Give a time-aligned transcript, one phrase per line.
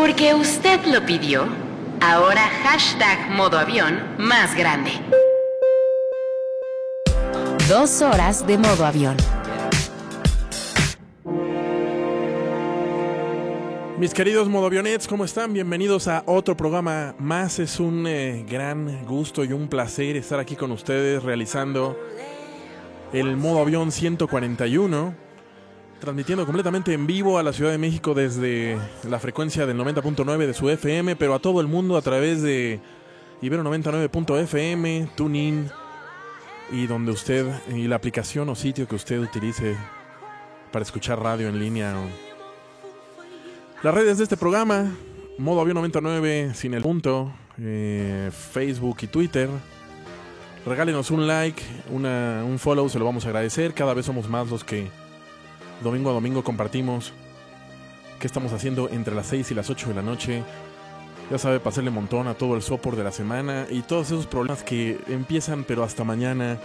[0.00, 1.46] Porque usted lo pidió,
[2.00, 4.92] ahora hashtag modo avión más grande.
[7.68, 9.14] Dos horas de modo avión.
[13.98, 15.52] Mis queridos modovionets, ¿cómo están?
[15.52, 17.58] Bienvenidos a otro programa más.
[17.58, 21.98] Es un eh, gran gusto y un placer estar aquí con ustedes realizando
[23.12, 25.14] el modo avión 141,
[26.00, 28.78] transmitiendo completamente en vivo a la Ciudad de México desde
[29.08, 32.80] la frecuencia del 90.9 de su FM, pero a todo el mundo a través de
[33.42, 35.70] Ibero 99.fm, TuneIn
[36.72, 39.76] y donde usted, y la aplicación o sitio que usted utilice
[40.72, 41.94] para escuchar radio en línea.
[43.82, 44.90] Las redes de este programa,
[45.38, 49.48] modo avión 99 sin el punto, eh, Facebook y Twitter.
[50.64, 53.74] Regálenos un like, una, un follow, se lo vamos a agradecer.
[53.74, 54.88] Cada vez somos más los que
[55.82, 57.12] domingo a domingo compartimos
[58.18, 60.44] qué estamos haciendo entre las 6 y las 8 de la noche.
[61.30, 64.62] Ya sabe, pasarle montón a todo el sopor de la semana y todos esos problemas
[64.62, 66.58] que empiezan, pero hasta mañana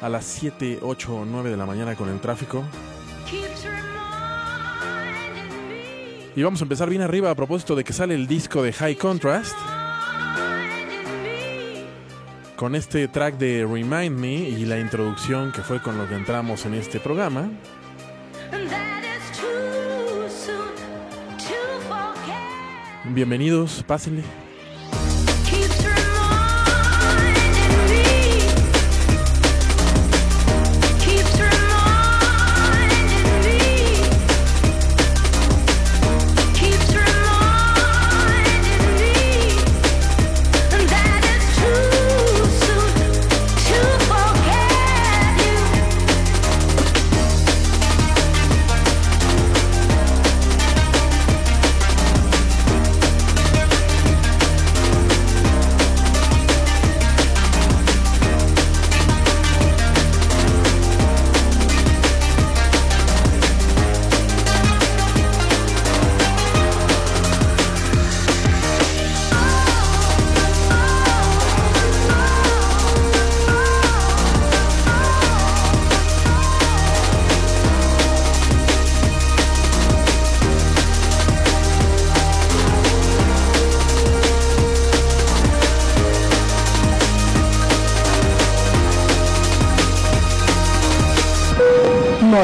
[0.00, 2.62] a las 7, 8 o 9 de la mañana con el tráfico.
[6.36, 8.96] Y vamos a empezar bien arriba a propósito de que sale el disco de High
[8.96, 9.56] Contrast.
[12.56, 16.66] Con este track de Remind Me y la introducción que fue con lo que entramos
[16.66, 17.48] en este programa.
[23.14, 24.24] Bienvenidos, pásenle.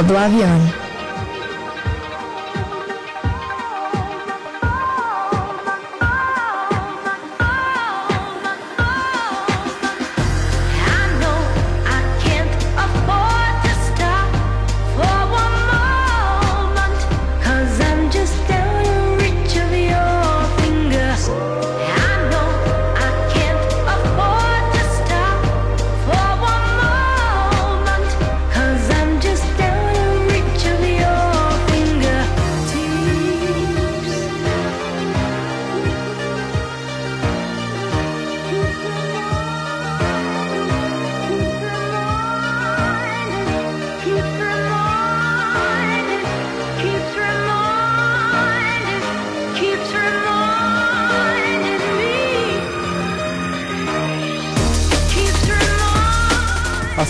[0.02, 0.79] Modo avión.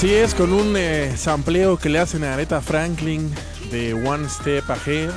[0.00, 3.31] Así es, con un eh, sampleo que le hacen a Aretha Franklin
[3.71, 5.11] de One Step Ahead.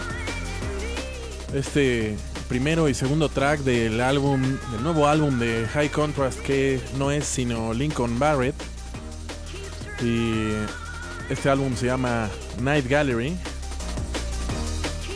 [1.54, 2.18] Este
[2.50, 7.24] primero y segundo track del álbum, del nuevo álbum de High Contrast que no es
[7.24, 8.56] sino Lincoln Barrett.
[10.02, 10.50] Y
[11.30, 12.30] este álbum se llama
[12.62, 13.38] Night Gallery.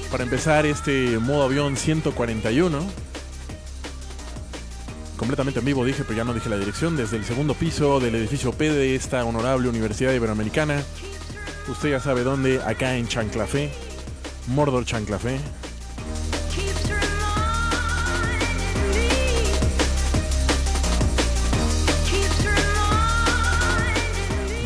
[0.09, 3.06] Para empezar este modo avión 141
[5.27, 8.15] completamente en vivo, dije, pero ya no dije la dirección, desde el segundo piso del
[8.15, 10.81] edificio P de esta honorable Universidad Iberoamericana.
[11.67, 13.69] Usted ya sabe dónde, acá en Chanclafé,
[14.47, 15.38] Mordor Chanclafé.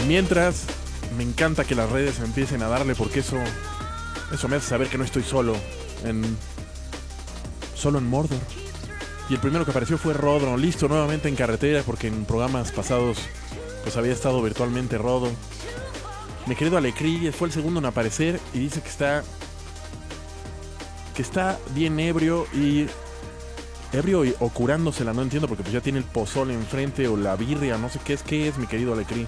[0.07, 0.65] Mientras,
[1.17, 3.37] me encanta que las redes empiecen a darle porque eso,
[4.31, 5.55] eso me hace saber que no estoy solo
[6.05, 6.23] en,
[7.73, 8.60] solo en Mordor.
[9.31, 13.17] Y el primero que apareció fue Rodro, listo nuevamente en carretera porque en programas pasados
[13.81, 15.29] pues había estado virtualmente Rodo.
[16.47, 19.23] Mi querido Alecri fue el segundo en aparecer y dice que está
[21.15, 22.87] que está bien ebrio y
[23.93, 27.77] ebrio o curándosela, no entiendo porque pues ya tiene el pozole enfrente o la birria,
[27.77, 29.27] no sé qué es, qué es mi querido Alecri.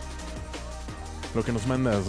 [1.33, 2.03] Lo que nos mandas.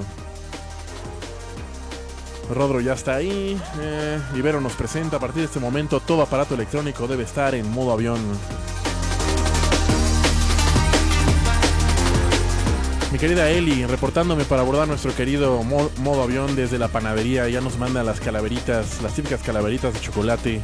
[2.50, 3.60] Rodro ya está ahí.
[3.80, 7.70] Eh, Ibero nos presenta a partir de este momento todo aparato electrónico debe estar en
[7.70, 8.20] modo avión.
[13.12, 17.48] Mi querida Eli, reportándome para abordar nuestro querido modo avión desde la panadería.
[17.48, 20.60] Ya nos manda las calaveritas, las típicas calaveritas de chocolate.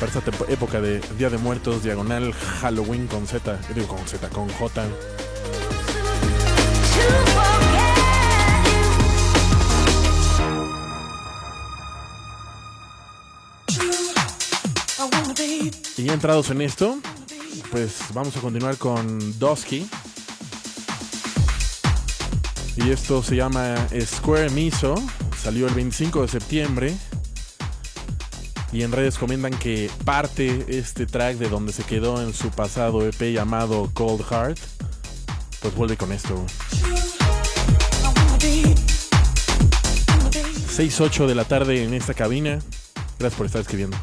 [0.00, 4.48] Para esta época de Día de Muertos, diagonal Halloween con Z, digo con Z, con
[4.48, 4.86] J.
[16.04, 16.98] Y ya entrados en esto,
[17.70, 19.88] pues vamos a continuar con Dosky.
[22.76, 24.96] Y esto se llama Square Miso.
[25.42, 26.94] Salió el 25 de septiembre.
[28.70, 33.08] Y en redes comentan que parte este track de donde se quedó en su pasado
[33.08, 34.58] EP llamado Cold Heart.
[35.62, 36.44] Pues vuelve con esto.
[40.76, 42.58] 6-8 de la tarde en esta cabina.
[43.18, 43.96] Gracias por estar escribiendo.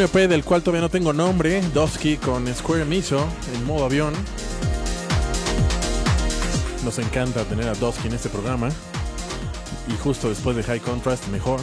[0.00, 4.14] Un EP del cual todavía no tengo nombre, Dosky con Square Miso en modo avión.
[6.84, 8.70] Nos encanta tener a Dosky en este programa.
[9.88, 11.60] Y justo después de High Contrast, mejor.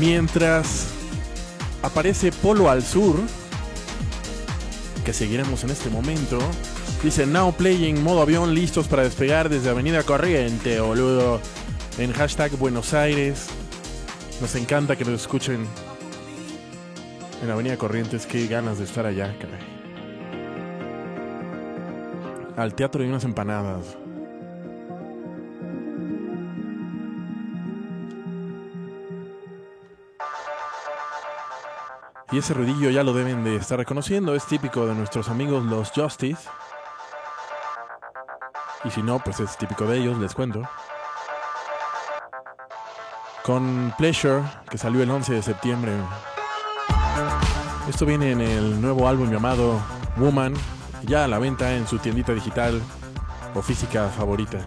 [0.00, 0.86] Mientras
[1.82, 3.20] aparece Polo al Sur,
[5.04, 6.38] que seguiremos en este momento.
[7.04, 11.40] Dice Now Playing modo avión listos para despegar desde Avenida Corriente, boludo.
[11.98, 13.46] En hashtag Buenos Aires.
[14.40, 15.66] Nos encanta que nos escuchen
[17.42, 18.24] en Avenida Corrientes.
[18.24, 19.58] Qué ganas de estar allá, caray.
[22.56, 23.96] Al teatro de unas empanadas.
[32.30, 35.90] Y ese ruidillo ya lo deben de estar reconociendo, es típico de nuestros amigos los
[35.90, 36.48] Justice.
[38.84, 40.62] Y si no, pues es típico de ellos, les cuento
[43.48, 45.92] con Pleasure, que salió el 11 de septiembre.
[47.88, 49.80] Esto viene en el nuevo álbum llamado
[50.18, 50.52] Woman,
[51.04, 52.82] ya a la venta en su tiendita digital
[53.54, 54.58] o física favorita.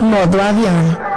[0.00, 1.13] Modo avión.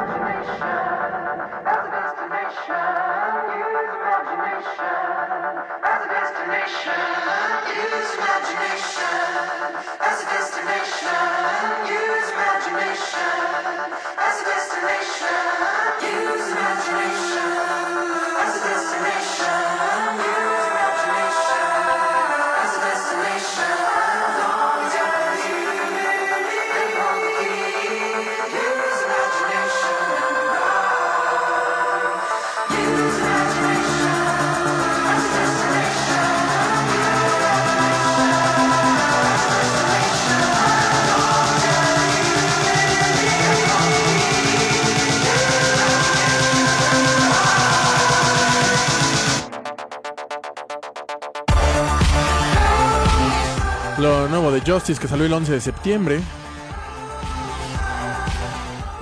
[54.77, 56.21] Que salió el 11 de septiembre.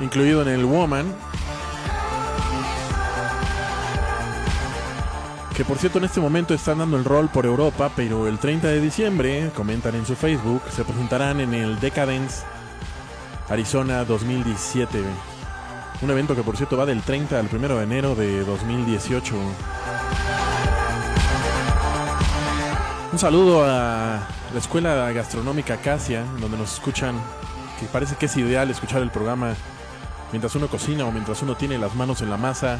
[0.01, 1.13] Incluido en el Woman.
[5.53, 8.69] Que por cierto en este momento están dando el rol por Europa, pero el 30
[8.69, 12.43] de diciembre, comentan en su Facebook, se presentarán en el Decadence
[13.49, 15.03] Arizona 2017.
[16.01, 19.35] Un evento que por cierto va del 30 al 1 de enero de 2018.
[23.11, 27.19] Un saludo a la Escuela Gastronómica Casia, donde nos escuchan,
[27.77, 29.53] que parece que es ideal escuchar el programa
[30.31, 32.79] mientras uno cocina o mientras uno tiene las manos en la masa,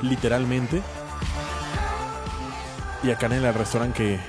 [0.00, 0.80] literalmente.
[3.02, 4.20] Y a Canela, el restaurante que,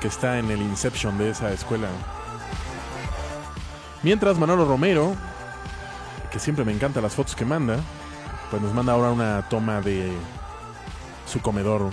[0.00, 1.88] que está en el Inception de esa escuela.
[4.02, 5.14] Mientras Manolo Romero,
[6.30, 7.76] que siempre me encantan las fotos que manda,
[8.50, 10.10] pues nos manda ahora una toma de
[11.26, 11.90] su comedor.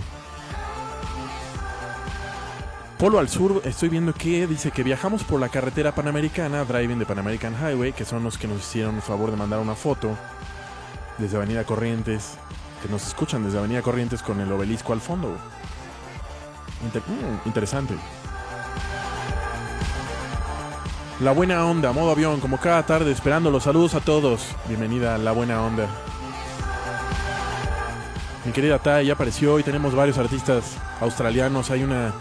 [3.01, 7.07] Polo al sur, estoy viendo que dice que viajamos por la carretera panamericana, driving de
[7.07, 10.15] Pan American Highway, que son los que nos hicieron el favor de mandar una foto
[11.17, 12.35] desde Avenida Corrientes,
[12.79, 15.29] que nos escuchan desde Avenida Corrientes con el obelisco al fondo.
[15.29, 17.95] Mm, interesante.
[21.21, 24.55] La buena onda, modo avión, como cada tarde, esperando los saludos a todos.
[24.67, 25.87] Bienvenida a La Buena Onda.
[28.45, 31.71] Mi querida Tai ya apareció y tenemos varios artistas australianos.
[31.71, 32.13] Hay una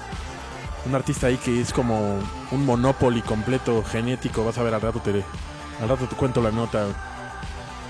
[0.90, 2.18] un artista ahí que es como
[2.50, 4.44] un Monopoly completo genético.
[4.44, 5.24] Vas a ver al rato te
[5.80, 6.86] al rato te cuento la nota.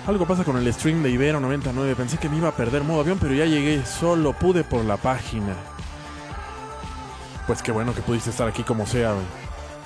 [0.07, 1.97] Algo pasa con el stream de Ibero 99.
[1.97, 3.85] Pensé que me iba a perder modo avión, pero ya llegué.
[3.87, 5.55] Solo pude por la página.
[7.47, 9.15] Pues qué bueno que pudiste estar aquí como sea.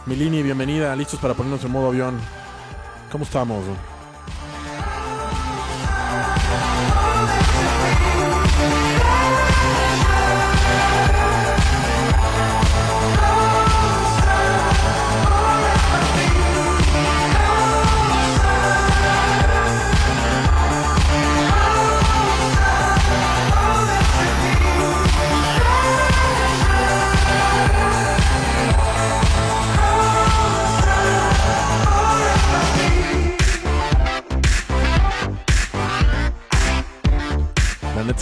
[0.07, 0.95] Milini, bienvenida.
[0.97, 2.19] Listos para ponernos en modo avión.
[3.13, 3.65] ¿Cómo estamos?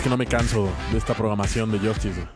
[0.02, 2.26] Que no me canso de esta programación de Justice.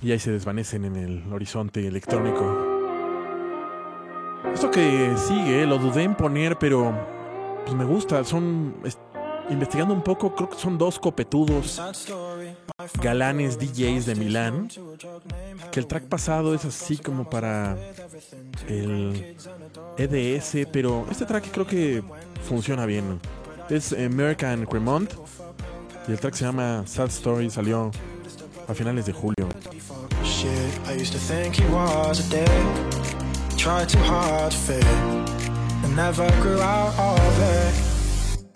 [0.00, 2.78] Y ahí se desvanecen en el horizonte electrónico.
[4.54, 6.94] Esto que sigue, lo dudé en poner, pero
[7.64, 8.22] pues me gusta.
[8.24, 8.74] Son.
[9.48, 11.80] Es- investigando un poco, creo que son dos copetudos
[13.02, 14.68] galanes DJs de Milán.
[15.70, 17.76] Que el track pasado es así como para
[18.68, 19.36] el
[19.96, 22.02] EDS, pero este track creo que
[22.48, 23.20] funciona bien.
[23.68, 25.12] Es American Cremont
[26.06, 27.90] y el track se llama Sad Story, salió
[28.68, 29.48] a finales de julio.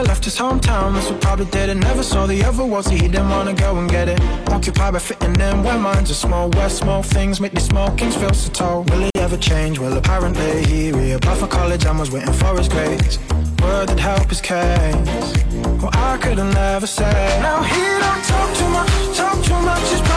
[0.00, 1.74] Never left his hometown, that's what probably did it.
[1.74, 4.18] Never saw the other world, so he didn't wanna go and get it.
[4.48, 8.16] Occupied by fitting in where minds are small, where small things make these small kings
[8.16, 8.84] feel so tall.
[8.84, 9.78] Will he ever change?
[9.78, 13.18] Well, apparently he reapplied for college and was waiting for his grades.
[13.60, 15.34] Word that help his case.
[15.82, 17.42] Well, I could have never said.
[17.42, 20.09] Now he don't talk too much, talk too much.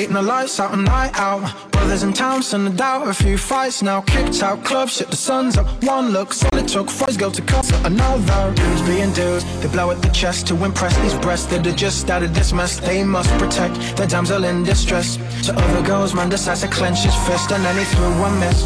[0.00, 1.42] Waiting the lights out, and night out.
[1.72, 4.00] Brothers in town, send a doubt, a few fights now.
[4.00, 5.66] Kicked out club, shit, the sun's up.
[5.84, 8.54] One look, it took his girl to cut another.
[8.54, 12.08] Dudes being dudes, they blow at the chest to impress these breasts that are just
[12.08, 12.80] out of this mess.
[12.80, 15.18] They must protect their damsel in distress.
[15.46, 18.58] To other girls, man decides to clench his fist, and then he threw a miss.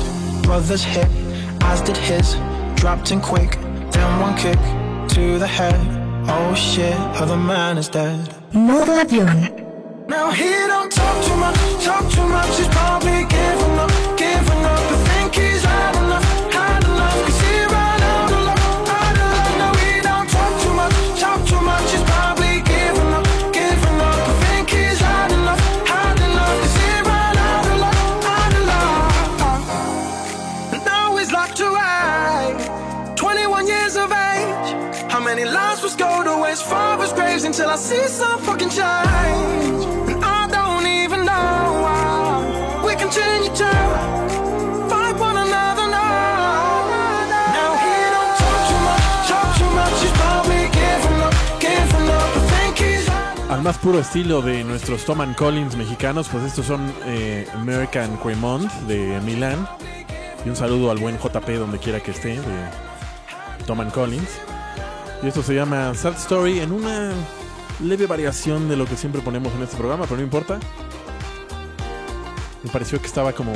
[0.47, 1.09] Brothers hit,
[1.63, 2.37] as did his.
[2.77, 3.59] Dropped in quick,
[3.91, 4.61] then one kick
[5.15, 5.81] to the head.
[6.29, 8.21] Oh shit, other man is dead.
[8.53, 9.64] Modo avión.
[10.07, 12.59] Now he don't talk too much, talk too much.
[12.59, 14.79] He's probably giving up, giving up.
[14.93, 17.25] I think he's had enough, had enough.
[17.25, 19.57] Cause he ran out of luck, out of luck.
[19.57, 21.91] Now he don't talk too much, talk too much.
[21.91, 24.29] He's probably giving up, giving up.
[24.29, 26.61] I think he's had enough, had enough.
[26.61, 27.97] Cause he ran out of luck,
[28.37, 29.09] out of luck.
[30.75, 32.53] And now he's locked away,
[33.17, 34.69] 21 years of age.
[35.11, 39.04] How many lives was go to his father's graves until I see some fucking change?
[53.65, 59.19] Más puro estilo de nuestros Tom Collins mexicanos, pues estos son eh, American Cremont de
[59.23, 59.67] Milán.
[60.45, 64.29] Y un saludo al buen JP donde quiera que esté, de Tom Collins.
[65.23, 67.13] Y esto se llama Sad Story en una
[67.83, 70.61] leve variación de lo que siempre ponemos en este programa, pero no importa.
[72.63, 73.55] Me pareció que estaba como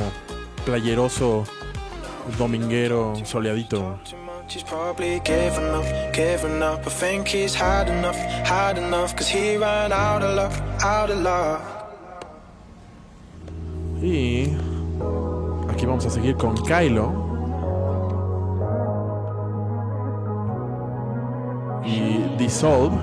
[0.65, 1.43] playeroso,
[2.39, 3.99] dominguero, soleadito.
[4.49, 4.53] Too much.
[4.53, 6.85] He's probably giving up, giving up.
[6.85, 9.15] I think he's had enough, had enough.
[9.15, 10.51] Cause he ran out of luck,
[10.83, 11.61] out of luck.
[14.01, 14.55] Y
[15.69, 17.27] aquí vamos a seguir con Kylo.
[21.85, 22.97] Y Dissolve.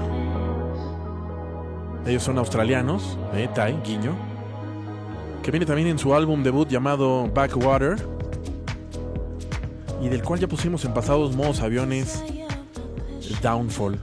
[2.06, 4.14] Ellos son australianos, eh, Tai, guiño.
[5.42, 8.15] Que viene también en su álbum debut llamado Backwater.
[10.06, 12.22] Y del cual ya pusimos en pasados modos aviones
[13.42, 13.98] Downfall.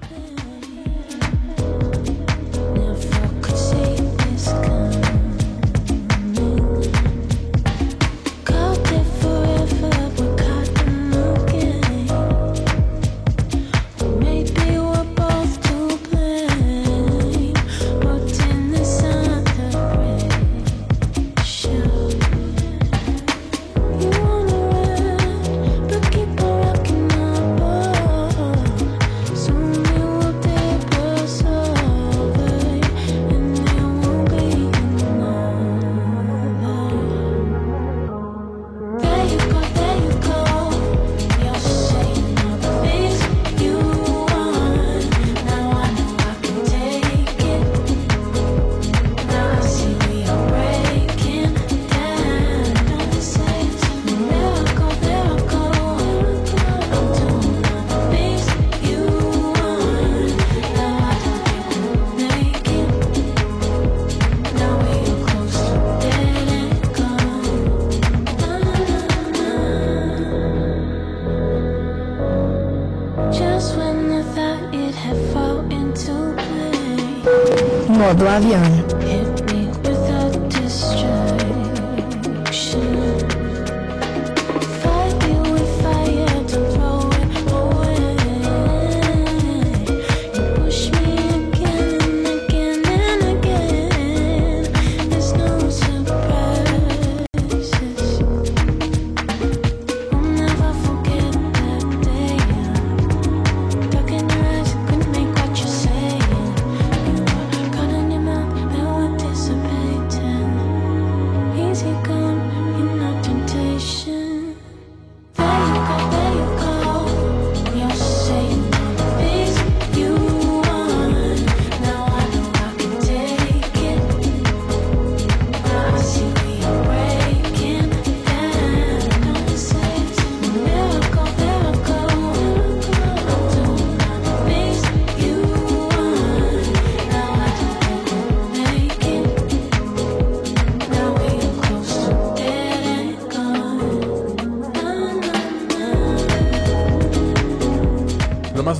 [78.23, 78.82] Blavion.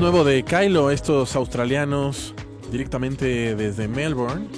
[0.04, 2.34] Nuevo de Kylo, estos australianos
[2.70, 4.50] directamente desde Melbourne.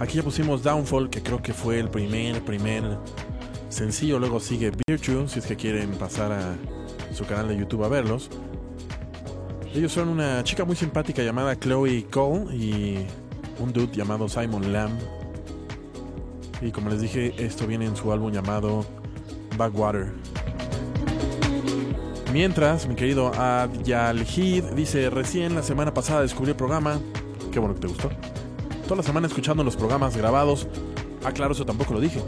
[0.00, 2.98] Aquí ya pusimos Downfall, que creo que fue el primer, primer
[3.68, 4.18] sencillo.
[4.18, 6.56] Luego sigue Virtue, si es que quieren pasar a
[7.14, 8.28] su canal de YouTube a verlos.
[9.72, 13.06] Ellos son una chica muy simpática llamada Chloe Cole y
[13.60, 14.98] un dude llamado Simon Lamb.
[16.60, 18.84] Y como les dije, esto viene en su álbum llamado
[19.56, 20.12] Backwater.
[22.36, 27.00] Mientras, mi querido Adyalhid dice, recién la semana pasada descubrí el programa.
[27.50, 28.10] Qué bueno que te gustó.
[28.82, 30.68] Toda la semana escuchando los programas grabados.
[31.24, 32.20] Ah, claro, eso tampoco lo dije.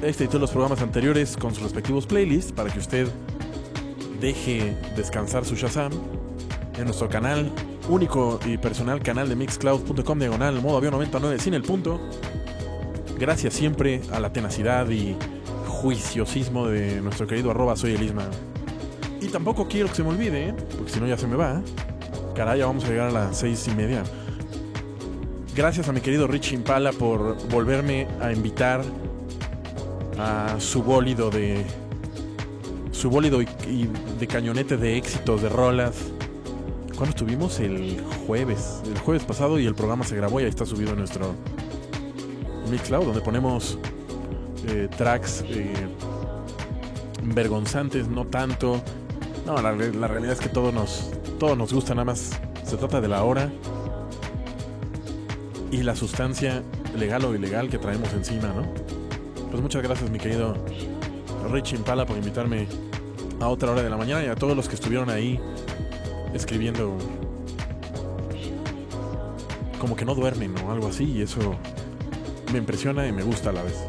[0.00, 3.08] Este y los programas anteriores con sus respectivos playlists para que usted
[4.20, 5.90] deje descansar su Shazam
[6.78, 7.50] en nuestro canal
[7.88, 12.00] único y personal canal de mixcloud.com diagonal modo avión 99 sin el punto.
[13.18, 15.16] Gracias siempre a la tenacidad y
[15.66, 18.28] juiciosismo de nuestro querido arroba soy el Isma.
[19.22, 20.54] Y tampoco quiero que se me olvide, ¿eh?
[20.76, 21.62] porque si no ya se me va.
[22.34, 24.02] Caray, ya vamos a llegar a las seis y media.
[25.54, 28.82] Gracias a mi querido Rich Impala por volverme a invitar
[30.18, 31.64] a su bólido de.
[32.90, 35.94] Su bólido y, y de cañonete de éxitos, de rolas.
[36.96, 37.60] ¿Cuándo estuvimos?
[37.60, 38.80] El jueves.
[38.84, 41.34] El jueves pasado y el programa se grabó y ahí está subido en nuestro
[42.70, 43.78] Mixcloud, donde ponemos
[44.66, 45.72] eh, tracks eh,
[47.22, 48.82] vergonzantes, no tanto.
[49.46, 53.08] No, la, realidad es que todo nos, todo nos gusta, nada más se trata de
[53.08, 53.50] la hora
[55.70, 56.62] y la sustancia
[56.96, 58.62] legal o ilegal que traemos encima, ¿no?
[59.50, 60.54] Pues muchas gracias, mi querido
[61.50, 62.68] Rich Impala, por invitarme
[63.40, 65.40] a otra hora de la mañana y a todos los que estuvieron ahí
[66.32, 66.96] escribiendo
[69.78, 71.56] como que no duermen o algo así y eso
[72.52, 73.84] me impresiona y me gusta a la vez.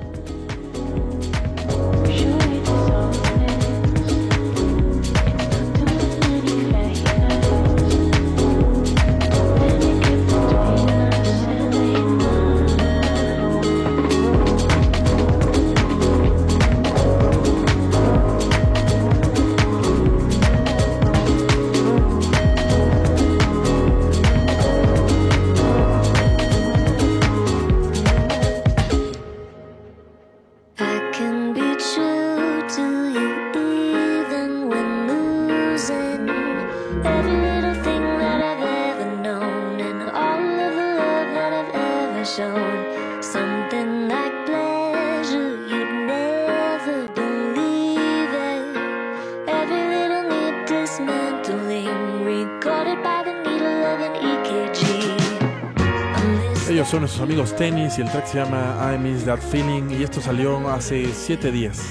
[57.04, 60.70] Nuestros amigos Tennis y el track se llama I Miss That Feeling y esto salió
[60.70, 61.82] hace 7 días.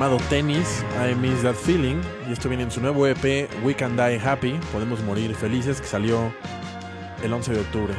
[0.00, 3.96] Llamado Tennis, I Miss That Feeling, y esto viene en su nuevo EP We Can
[3.96, 6.32] Die Happy, Podemos Morir Felices, que salió
[7.22, 7.94] el 11 de octubre.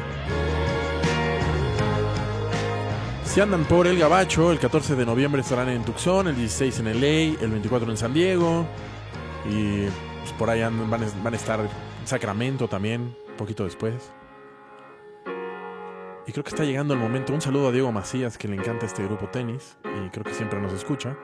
[3.24, 6.86] Si andan por el Gabacho, el 14 de noviembre estarán en Tucson, el 16 en
[6.86, 8.66] LA, el 24 en San Diego
[9.48, 9.82] y
[10.22, 14.12] pues, por ahí van, van a estar en Sacramento también, poquito después.
[16.26, 17.32] Y creo que está llegando el momento.
[17.32, 20.60] Un saludo a Diego Macías, que le encanta este grupo tenis y creo que siempre
[20.60, 21.16] nos escucha.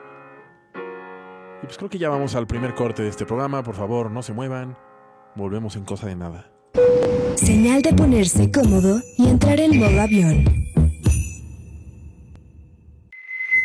[1.62, 3.62] Y pues creo que ya vamos al primer corte de este programa.
[3.62, 4.76] Por favor, no se muevan.
[5.34, 6.50] Volvemos en cosa de nada.
[7.36, 10.44] Señal de ponerse cómodo y entrar en modo avión.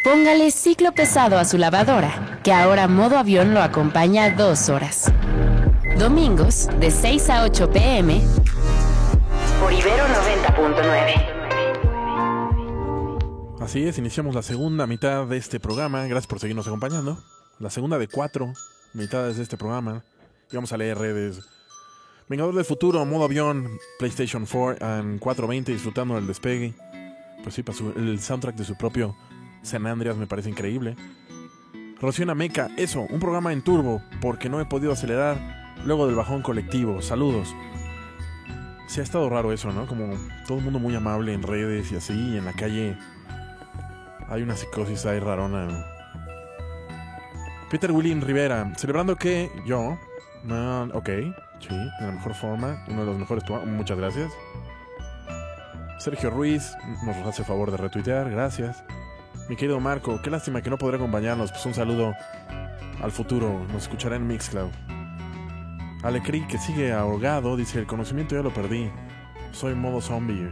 [0.04, 5.12] Póngale ciclo pesado a su lavadora, que ahora modo avión lo acompaña dos horas.
[5.98, 8.22] Domingos, de 6 a 8 pm,
[9.62, 11.44] por Ibero 90.9.
[13.62, 16.04] Así es, iniciamos la segunda mitad de este programa.
[16.06, 17.18] Gracias por seguirnos acompañando.
[17.64, 18.52] La segunda de cuatro
[18.94, 20.04] mitades de este programa.
[20.52, 21.40] Y vamos a leer redes.
[22.28, 26.74] Vengador del Futuro, modo avión, PlayStation 4 and 420, disfrutando del despegue.
[27.42, 29.16] Pues sí, para su- el soundtrack de su propio
[29.62, 30.98] San Andreas me parece increíble.
[32.02, 35.38] Rocío Meca, eso, un programa en turbo, porque no he podido acelerar
[35.86, 37.02] luego del bajón colectivo.
[37.02, 37.56] Saludos.
[38.90, 39.88] Sí, ha estado raro eso, ¿no?
[39.88, 42.98] Como todo el mundo muy amable en redes y así, y en la calle
[44.28, 45.93] hay una psicosis ahí rarona.
[47.74, 49.98] Peter William Rivera, celebrando que yo,
[50.94, 51.10] ok,
[51.60, 54.32] sí, de la mejor forma, uno de los mejores, muchas gracias.
[55.98, 56.72] Sergio Ruiz
[57.04, 58.84] nos hace favor de retuitear, gracias.
[59.50, 62.14] Mi querido Marco, qué lástima que no podrá acompañarnos, pues un saludo
[63.02, 64.70] al futuro, nos escuchará en Mixcloud.
[66.04, 68.92] Alecri, que sigue ahogado, dice, el conocimiento ya lo perdí,
[69.52, 70.48] soy modo zombie.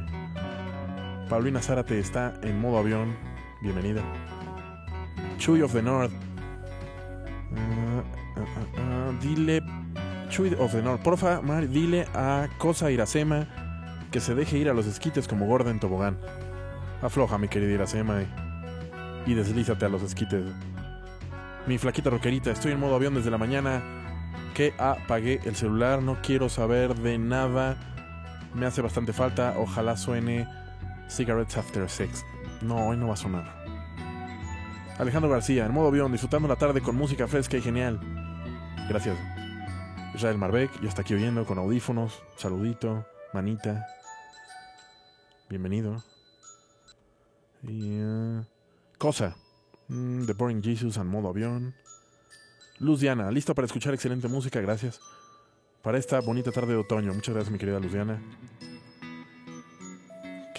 [1.30, 3.16] Paulina Zárate está en modo avión,
[3.62, 4.02] bienvenida.
[5.38, 6.31] Chuy of the North.
[7.56, 8.04] Ah,
[8.38, 9.62] ah, ah, dile,
[10.30, 13.48] Chuy of North, porfa, dile a Cosa Iracema
[14.12, 16.18] que se deje ir a los esquites como gorda en tobogán.
[17.02, 20.44] Afloja, mi querida Iracema, y, y deslízate a los esquites.
[21.68, 23.82] Mi flaquita roquerita, estoy en modo avión desde la mañana
[24.54, 27.78] que apagué el celular, no quiero saber de nada.
[28.54, 30.48] Me hace bastante falta, ojalá suene
[31.10, 32.26] Cigarettes After Sex.
[32.62, 33.61] No, hoy no va a sonar.
[35.02, 38.00] Alejandro García, en modo avión, disfrutando la tarde con música fresca y genial.
[38.88, 39.18] Gracias.
[40.14, 42.22] Israel Marbeck, ya está aquí oyendo con audífonos.
[42.38, 43.88] Saludito, manita.
[45.50, 46.04] Bienvenido.
[47.68, 48.44] Eh,
[49.00, 49.36] cosa.
[49.88, 51.74] Mm, The Boring Jesus en modo avión.
[52.78, 55.02] Luz Diana, listo para escuchar excelente música, gracias.
[55.82, 57.12] Para esta bonita tarde de otoño.
[57.12, 58.22] Muchas gracias, mi querida Luz Diana.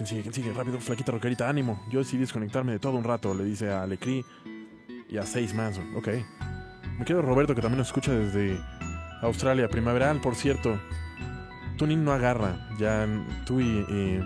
[0.02, 0.22] ¿Quién sigue?
[0.22, 0.52] ¿Quién sigue?
[0.52, 1.80] Rápido, flaquita roquerita, ánimo.
[1.88, 4.24] Yo decidí desconectarme de todo un rato, le dice a Alecri
[5.08, 5.78] y a seis más.
[5.94, 6.08] Ok.
[6.98, 8.58] Me quedo Roberto, que también nos escucha desde
[9.20, 9.68] Australia.
[9.68, 10.76] Primaveral, por cierto.
[11.78, 12.68] Tuning no agarra.
[12.80, 13.06] Ya
[13.46, 13.64] tú y.
[13.64, 14.20] y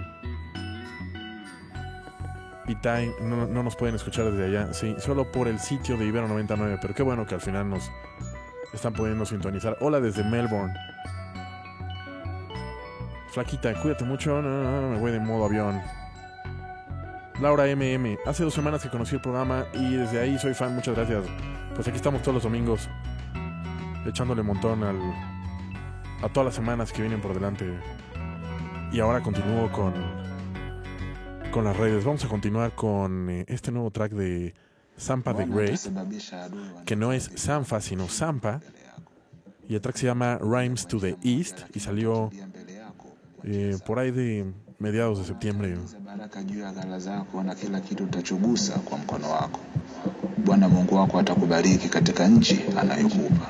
[2.69, 4.73] y Tai no, no nos pueden escuchar desde allá.
[4.73, 6.79] Sí, solo por el sitio de Ibero 99.
[6.81, 7.93] Pero qué bueno que al final nos
[8.73, 9.77] están pudiendo sintonizar.
[9.81, 10.73] Hola desde Melbourne.
[13.37, 14.41] Flaquita, cuídate mucho.
[14.41, 15.79] No, no, no, me voy de modo avión.
[17.39, 20.97] Laura MM, hace dos semanas que conocí el programa y desde ahí soy fan, muchas
[20.97, 21.27] gracias.
[21.75, 22.89] Pues aquí estamos todos los domingos,
[24.07, 24.99] echándole montón al,
[26.23, 27.79] a todas las semanas que vienen por delante.
[28.91, 29.93] Y ahora continúo con,
[31.51, 32.07] con las redes.
[32.07, 34.55] Vamos a continuar con eh, este nuevo track de
[34.99, 35.79] Zampa the Great,
[36.87, 38.63] que no es Sanfa, sino Zampa.
[39.69, 42.31] Y el track se llama Rhymes to the East y salió
[43.47, 44.45] eh, por ahí de
[44.79, 45.77] mediados de septiembre.
[46.05, 49.61] baraka juu ya ghala zako na kila kitu utachogusa kwa mkono wako.
[50.45, 53.47] Bwana Mungu wako atakubariki katika nchi anayokupa.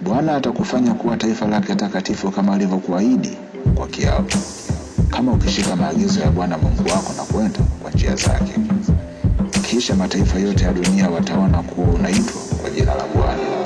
[0.00, 3.36] Bwana atakufanya kuwa taifa lake takatifu kama alivyokuahidi
[3.74, 4.38] kwa kiapo,
[5.10, 8.52] kama ukishika maagizo ya Bwana Mungu wako na kwenda kwa njia zake.
[9.62, 13.61] Kisha mataifa yote ya dunia wataona kuwa unaitwa kwa jina la Bwana.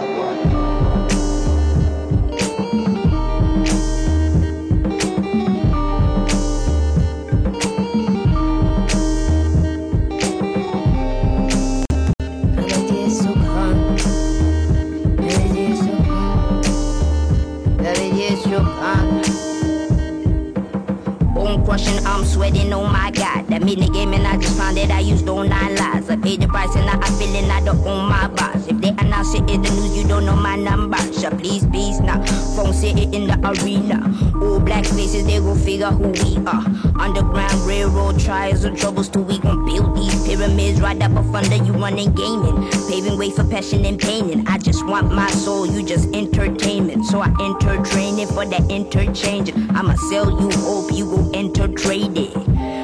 [22.36, 23.46] Sweating, oh my god.
[23.48, 26.10] That the game and I just found that I used all nine lies.
[26.10, 28.66] I paid the price and now I'm feeling I don't own my boss.
[28.68, 30.98] If they announce it in the news, you don't know my number.
[30.98, 32.22] So please, please now.
[32.54, 33.98] Phone sitting in the arena.
[34.42, 36.64] All black faces, they gon' figure who we are.
[37.00, 41.56] Underground railroad trials and troubles till we gon' build these pyramids right up up under
[41.56, 42.68] you running gaming.
[42.88, 44.46] Paving way for passion and painting.
[44.46, 47.06] I just want my soul, you just entertainment.
[47.06, 49.52] So I enter training for that interchange.
[49.54, 52.25] I'ma sell you hope, you go enter trade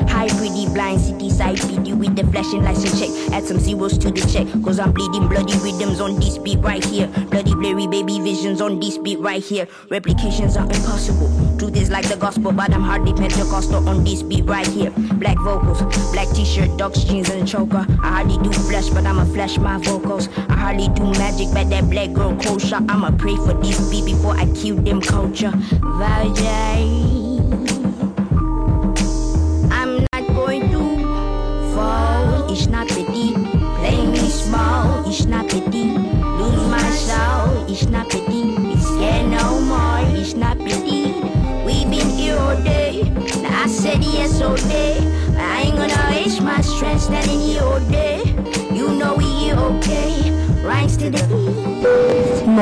[0.09, 3.11] High pretty blind city side PD with the flashing license check.
[3.33, 6.85] Add some zeros to the check, cause I'm bleeding bloody rhythms on this beat right
[6.85, 7.09] here.
[7.31, 9.67] Bloody blurry baby visions on this beat right here.
[9.91, 11.29] Replications are impossible.
[11.59, 14.91] Truth is like the gospel, but I'm hardly Pentecostal on this beat right here.
[15.15, 15.81] Black vocals,
[16.13, 17.87] black t-shirt, dogs, jeans, and choker.
[18.03, 20.29] I hardly do flesh, but I'ma flash my vocals.
[20.49, 22.81] I hardly do magic, but that black girl kosher.
[22.89, 25.51] I'ma pray for this beat before I kill them culture.
[25.51, 27.13] Vajay.
[32.53, 33.33] It's not pretty.
[33.33, 35.09] Play me small.
[35.09, 35.85] It's not pretty.
[35.85, 37.65] Lose my soul.
[37.67, 38.55] It's not pretty.
[38.59, 40.01] Be scared no more.
[40.15, 41.15] It's not pretty.
[41.65, 43.05] We've been here all day.
[43.41, 44.99] Now I said yes all day.
[45.29, 48.21] But I ain't gonna waste my strength standing here all day.
[48.71, 50.31] You know we here okay.
[50.63, 51.92] Rhymes to the east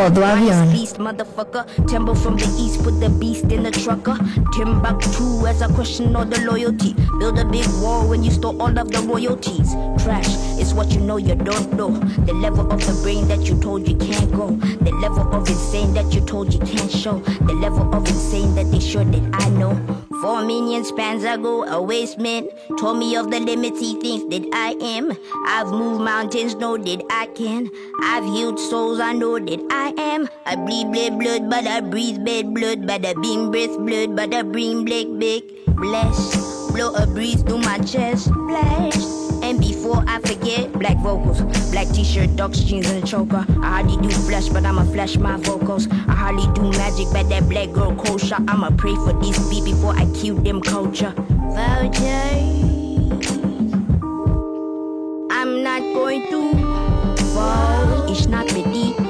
[0.00, 0.72] modo avión.
[0.72, 1.64] Beast, motherfucker.
[1.86, 4.16] Timber from the east, put the beast in the trucker.
[4.52, 6.94] Timbuktu as I question all the loyalty.
[7.18, 9.74] Build a big wall when you stole all of the royalties.
[10.02, 11.90] Trash is what you know you don't know.
[12.24, 14.50] The level of the brain that you told you can't go.
[14.86, 17.18] The level of insane that you told you can't show.
[17.18, 19.76] The level of insane that they sure that I know.
[20.22, 24.76] Four million spans ago, a wasteman told me of the limits he thinks that I
[24.82, 25.16] am.
[25.46, 27.70] I've moved mountains, know that I can.
[28.02, 30.28] I've healed souls, I know that I am.
[30.46, 32.86] I bleed blood, blood, but I breathe bad blood.
[32.86, 35.42] But I beam breath blood, but I bring black back.
[35.76, 38.26] Bless, blow a breeze through my chest.
[38.26, 38.96] Splash.
[39.42, 43.44] And before I forget, black vocals, black t-shirt, dogs, jeans, and a choker.
[43.62, 45.88] I hardly do flesh, but I'ma flash my vocals.
[45.90, 48.36] I hardly do magic, but that black girl kosher.
[48.48, 51.14] I'ma pray for this beat before I kill them culture.
[51.16, 52.60] Voucher.
[55.32, 58.10] I'm not going to fall.
[58.10, 59.09] It's not pretty.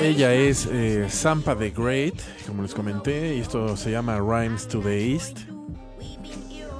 [0.00, 2.14] Ella es eh, Sampa the Great,
[2.46, 5.40] como les comenté, y esto se llama Rhymes to the East.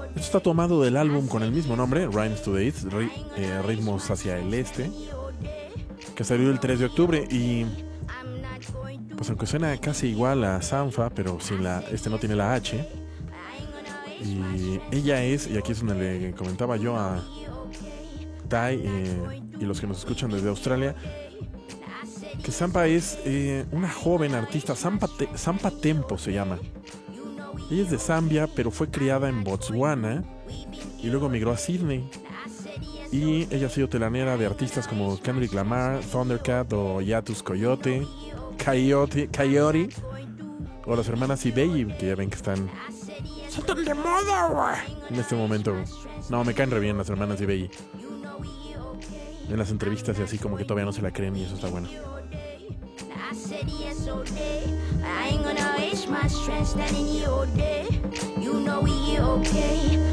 [0.09, 2.87] Esto está tomado del álbum con el mismo nombre, Rhymes to the East,
[3.37, 4.91] eh, Ritmos hacia el Este,
[6.15, 7.67] que salió el 3 de octubre y
[9.21, 12.83] pues aunque suena casi igual a Sanfa, pero sin la, este no tiene la H.
[14.25, 17.23] Y ella es, y aquí es donde le comentaba yo a
[18.49, 20.95] Tai eh, y los que nos escuchan desde Australia,
[22.43, 25.29] que Sampa es eh, una joven artista, Sampa, Te-
[25.83, 26.59] Tempo se llama.
[27.71, 30.25] Ella es de Zambia, pero fue criada en Botswana
[31.03, 32.09] y luego migró a Sydney.
[33.13, 38.07] Y ella ha sido telanera de artistas como Kendrick Lamar, Thundercat o Yatus Coyote,
[38.65, 39.89] Coyote, Coyote
[40.87, 42.69] o las hermanas Ibelli, que ya ven que están...
[43.49, 44.97] ¡Están de moda, güey!
[45.09, 45.75] En este momento.
[46.29, 47.71] No, me caen re bien las hermanas Ibelli.
[49.49, 51.69] En las entrevistas y así como que todavía no se la creen y eso está
[51.69, 51.89] bueno.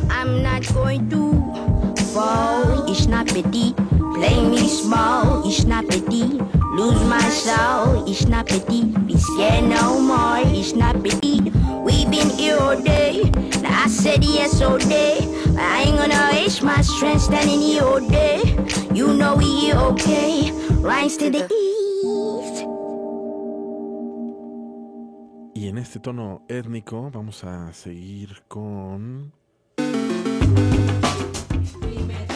[0.10, 2.90] I'm not going to fall.
[2.90, 3.74] It's not pretty.
[4.16, 5.48] Play me small.
[5.48, 6.40] It's not pretty.
[6.78, 8.08] Lose my soul.
[8.08, 8.86] It's not pretty.
[9.06, 10.42] Be scared no more.
[10.46, 11.42] It's not pretty.
[11.86, 13.30] We've been here all day.
[13.62, 15.18] Now I said yes all day.
[15.58, 18.42] I ain't gonna waste my strength standing here all day.
[18.94, 20.52] You know we here okay.
[20.82, 22.64] Rhymes to the east.
[25.56, 29.34] Y en este tono étnico vamos a seguir con...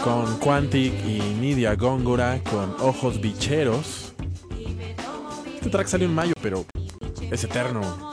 [0.04, 4.14] Con Quantic y Nidia Góngora con Ojos Bicheros.
[5.56, 6.66] Este track salió en mayo, pero
[7.30, 8.12] es eterno.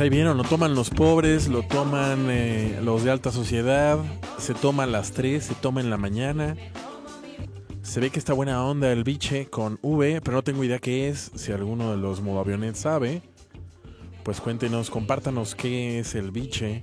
[0.00, 3.98] Ahí vieron, lo toman los pobres, lo toman eh, los de alta sociedad,
[4.38, 6.56] se toman las 3, se toma en la mañana.
[7.82, 11.08] Se ve que está buena onda el biche con V, pero no tengo idea qué
[11.08, 11.30] es.
[11.34, 13.22] Si alguno de los modoaviones sabe,
[14.22, 16.82] pues cuéntenos, compártanos qué es el biche.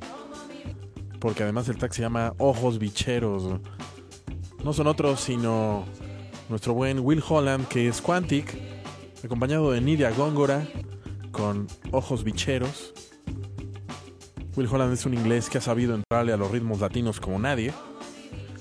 [1.19, 3.59] Porque además el tag se llama Ojos Bicheros.
[4.63, 5.85] No son otros, sino
[6.49, 8.55] nuestro buen Will Holland, que es Quantic,
[9.23, 10.67] acompañado de Nidia Góngora,
[11.31, 12.93] con Ojos Bicheros.
[14.57, 17.71] Will Holland es un inglés que ha sabido entrarle a los ritmos latinos como nadie.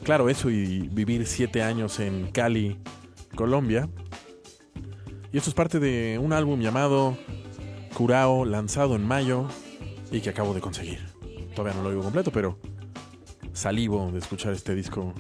[0.05, 2.78] Claro, eso y vivir siete años en Cali,
[3.34, 3.88] Colombia.
[5.32, 7.16] Y esto es parte de un álbum llamado
[7.94, 9.49] Curao, lanzado en mayo
[10.12, 11.01] y que acabo de conseguir.
[11.55, 12.59] Todavía no lo oigo completo, pero
[13.55, 15.14] salivo de escuchar este disco.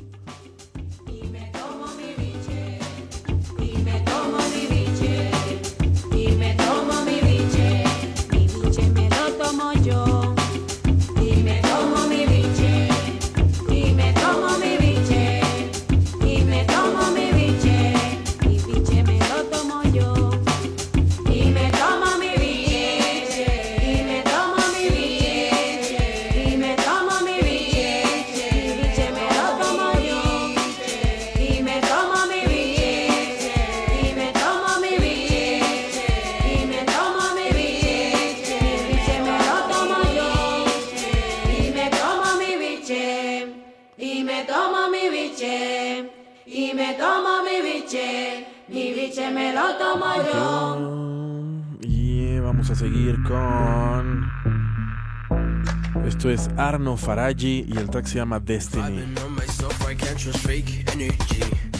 [56.76, 59.02] Arno Faraji y el track se llama Destiny.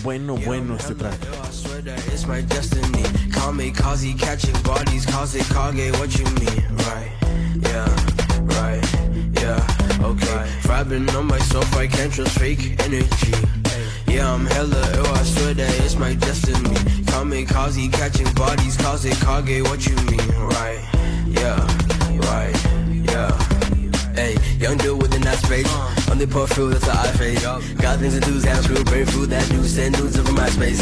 [0.02, 1.18] Bueno, bueno este track.
[1.22, 3.02] I swear that it's my destiny.
[3.30, 6.64] Call me Kazi, catching bodies, Kaze Kage, what you mean?
[6.88, 7.12] Right,
[7.60, 7.86] yeah,
[8.56, 8.82] right,
[9.34, 9.60] yeah,
[10.02, 10.48] okay.
[10.62, 13.34] Vibing on myself, I can't trust fake energy.
[14.08, 17.04] Yeah, I'm hella ill, I swear that it's my destiny.
[17.08, 20.26] Call me Kazi, catching bodies, Kaze Kage, what you mean?
[20.40, 20.80] Right,
[21.28, 21.60] yeah,
[22.30, 22.65] right, yeah.
[24.78, 26.05] Hey, young dude with a nice face.
[26.10, 27.42] On the port through, that's the eye face.
[27.82, 30.80] Got things to do, have screw, brain food, that dude send nudes over my space.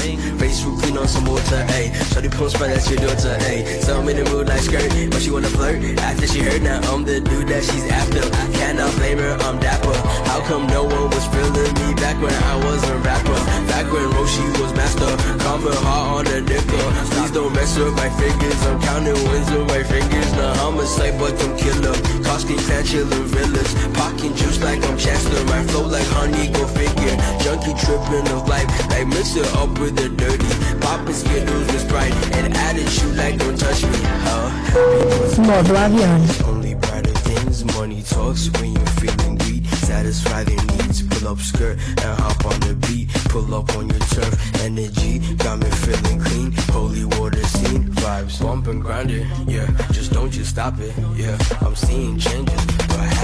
[0.64, 1.90] Root clean on some water, ayy.
[2.12, 5.48] Shorty pump spray, that's your daughter, I'm in the mood like skirt, but she wanna
[5.48, 5.82] flirt.
[5.98, 8.22] After she heard, now I'm the dude that she's after.
[8.22, 9.96] I cannot blame her, I'm dapper.
[10.28, 13.38] How come no one was feeling me back when I was a rapper?
[13.66, 15.10] Back when Roshi was master,
[15.42, 16.86] coming hard on the dicker.
[17.10, 20.30] Please don't mess with my fingers, I'm counting wins with my fingers.
[20.38, 21.96] Nah, I'm a sight, but I'm killer.
[22.22, 25.44] Koski clan chillin' villas, pocket juice like I'm Chester.
[25.46, 27.16] My flow like honey, go figure.
[27.42, 30.50] Junkie trippin' of life, like mix it up with the dirty.
[30.80, 33.98] Poppin' skittles with Sprite, and attitude like don't touch me.
[34.32, 36.48] Oh, happiness Modo avión.
[36.48, 37.64] only brighter things.
[37.76, 39.66] Money talks when you're feeling greed.
[39.90, 41.02] satisfy their needs.
[41.02, 43.08] Pull up skirt and hop on the beat.
[43.30, 44.34] Pull up on your turf.
[44.62, 46.52] Energy got me feeling clean.
[46.74, 48.40] Holy water scene vibes.
[48.42, 49.66] Bump and grind it, yeah.
[49.92, 51.38] Just don't you stop it, yeah.
[51.60, 52.62] I'm seeing changes,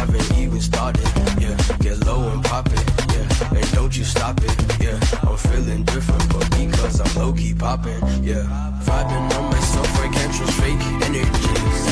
[0.00, 1.04] haven't even started,
[1.38, 1.56] yeah.
[1.80, 3.58] Get low and pop it, yeah.
[3.58, 4.98] And don't you stop it, yeah.
[5.28, 8.44] I'm feeling different, but because I'm low key popping, yeah.
[8.86, 11.82] Vibing on myself, I can't trust fake energies.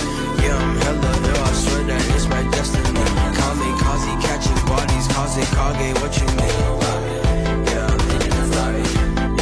[0.42, 3.04] Yeah, I'm hella ill, I swear that it's my destiny.
[3.38, 6.56] Kamikaze catching bodies, cause kage, what you mean?
[7.72, 7.92] Yeah,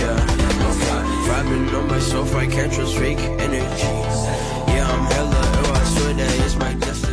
[0.03, 0.19] yeah.
[1.29, 4.17] Vibing on myself, I can't trust fake energies.
[4.75, 7.06] Yeah, I'm hella ill, I swear that it's my destiny.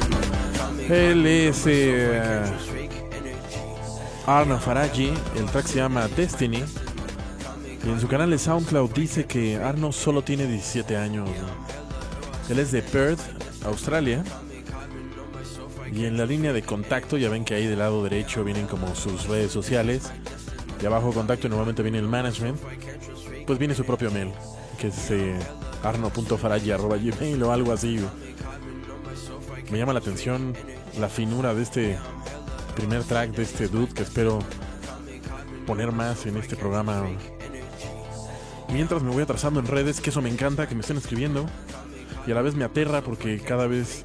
[0.89, 2.43] Él es eh,
[4.25, 6.63] Faraji, el track se llama Destiny.
[7.85, 11.29] Y en su canal de SoundCloud dice que Arno solo tiene 17 años.
[12.49, 13.19] Él es de Perth,
[13.65, 14.23] Australia.
[15.93, 18.95] Y en la línea de contacto, ya ven que ahí del lado derecho vienen como
[18.95, 20.11] sus redes sociales.
[20.81, 22.59] Y abajo contacto normalmente viene el management.
[23.45, 24.31] Pues viene su propio mail,
[24.79, 25.35] que es eh,
[25.83, 27.99] arno.faraji.gmail o algo así.
[29.71, 30.55] Me llama la atención
[30.99, 31.97] la finura de este
[32.75, 34.39] primer track de este dude que espero
[35.65, 37.03] poner más en este programa.
[38.71, 41.45] Mientras me voy atrasando en redes, que eso me encanta, que me estén escribiendo.
[42.25, 44.03] Y a la vez me aterra porque cada vez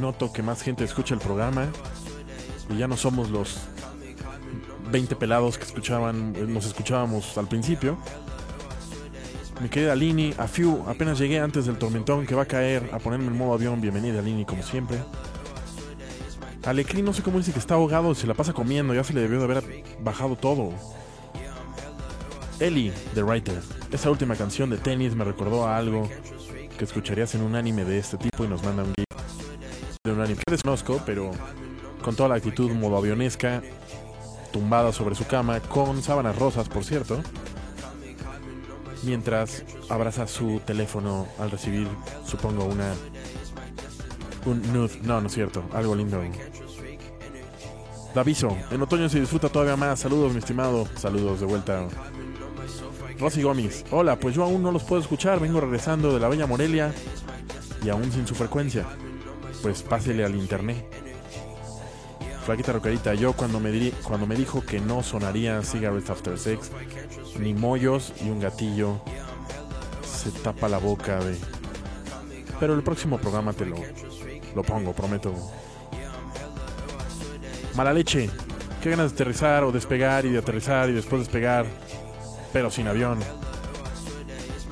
[0.00, 1.68] noto que más gente escucha el programa.
[2.68, 3.58] Y ya no somos los
[4.90, 7.96] 20 pelados que escuchaban, eh, nos escuchábamos al principio.
[9.60, 12.98] Mi querida Lini, a Few, apenas llegué antes del tormentón que va a caer a
[12.98, 13.80] ponerme en modo avión.
[13.80, 14.98] Bienvenida Lini, como siempre.
[16.66, 19.20] Alecrín no sé cómo dice que está ahogado, se la pasa comiendo, ya se le
[19.20, 20.72] debió de haber bajado todo.
[22.58, 23.62] Ellie, The Writer.
[23.92, 26.08] Esa última canción de tenis me recordó a algo
[26.76, 29.06] que escucharías en un anime de este tipo y nos manda un gif
[30.04, 31.30] de un anime que desconozco, pero
[32.02, 33.62] con toda la actitud modo avionesca,
[34.52, 37.20] tumbada sobre su cama, con sábanas rosas, por cierto,
[39.04, 41.86] mientras abraza su teléfono al recibir,
[42.26, 42.92] supongo, una
[44.46, 44.62] un.
[45.02, 45.64] No, no es cierto.
[45.72, 46.22] Algo lindo.
[48.16, 48.56] Daviso.
[48.70, 50.00] En otoño se disfruta todavía más.
[50.00, 50.88] Saludos, mi estimado.
[50.96, 51.86] Saludos de vuelta.
[53.20, 53.84] Rosy Gómez.
[53.90, 55.38] Hola, pues yo aún no los puedo escuchar.
[55.38, 56.94] Vengo regresando de la Bella Morelia.
[57.84, 58.86] Y aún sin su frecuencia.
[59.60, 60.82] Pues pásele al internet.
[62.46, 66.70] Flaquita Rocarita, yo cuando me, di- cuando me dijo que no sonaría Cigarettes After Sex,
[67.38, 69.00] ni mollos y un gatillo,
[70.02, 71.36] se tapa la boca de...
[72.60, 73.76] Pero el próximo programa te lo,
[74.54, 75.34] lo pongo, prometo.
[77.76, 78.30] Mala leche.
[78.82, 81.66] Qué ganas de aterrizar o despegar y de aterrizar y después despegar.
[82.50, 83.18] Pero sin avión.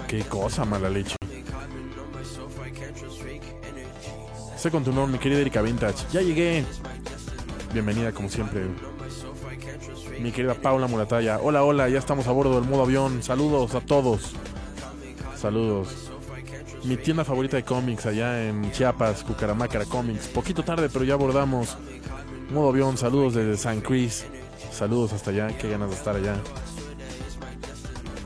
[0.08, 1.14] Qué cosa, mala leche.
[4.56, 6.06] Sé con tu nombre, mi querida Erika Vintage.
[6.12, 6.64] Ya llegué.
[7.74, 8.62] Bienvenida como siempre.
[10.18, 11.40] Mi querida Paula Murataya.
[11.42, 13.22] Hola, hola, ya estamos a bordo del modo avión.
[13.22, 14.32] Saludos a todos.
[15.36, 16.10] Saludos.
[16.84, 20.28] Mi tienda favorita de cómics allá en Chiapas, Cucaramácara Comics.
[20.28, 21.76] Poquito tarde, pero ya abordamos.
[22.50, 24.26] Modo avión, saludos desde San Cris.
[24.70, 26.36] Saludos hasta allá, qué ganas de estar allá.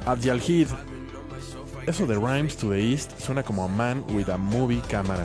[0.06, 0.68] Abdialhid.
[1.86, 5.24] Eso de Rhymes to the East suena como a man with a movie camera.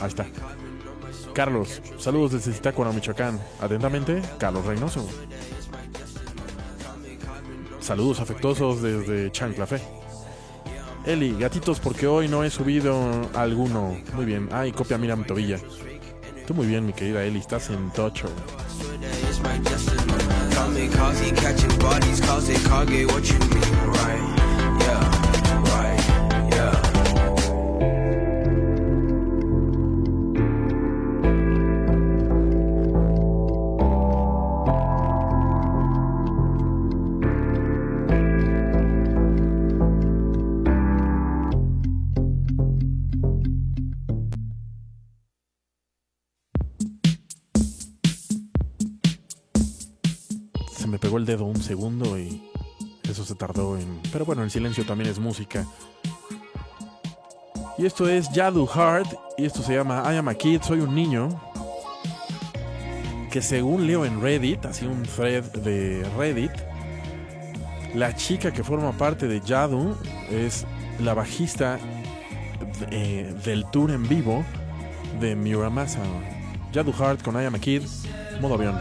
[0.00, 0.26] Ahí está.
[1.32, 3.40] Carlos, saludos desde Zitácuaro, Michoacán.
[3.60, 5.06] Atentamente, Carlos Reynoso.
[7.80, 9.80] Saludos afectuosos desde Chanclafé.
[11.04, 12.96] Eli, gatitos, porque hoy no he subido
[13.34, 13.96] alguno.
[14.14, 14.48] Muy bien.
[14.52, 15.58] Ay, copia, mira mi tobilla.
[16.46, 18.28] Tú muy bien, mi querida Eli, estás en tocho.
[51.24, 52.42] Dedo un segundo y
[53.08, 54.00] eso se tardó en...
[54.12, 55.66] Pero bueno, el silencio también es música.
[57.76, 59.06] Y esto es Yadu Hard
[59.36, 61.28] y esto se llama I am a Kid, soy un niño.
[63.30, 66.52] Que según leo en Reddit, así un thread de Reddit,
[67.94, 69.96] la chica que forma parte de Yadu
[70.30, 70.64] es
[71.00, 71.78] la bajista
[72.90, 74.44] eh, del tour en vivo
[75.20, 76.00] de Muramasa.
[76.72, 77.82] Yadu Hard con I am a Kid,
[78.40, 78.78] modo avión.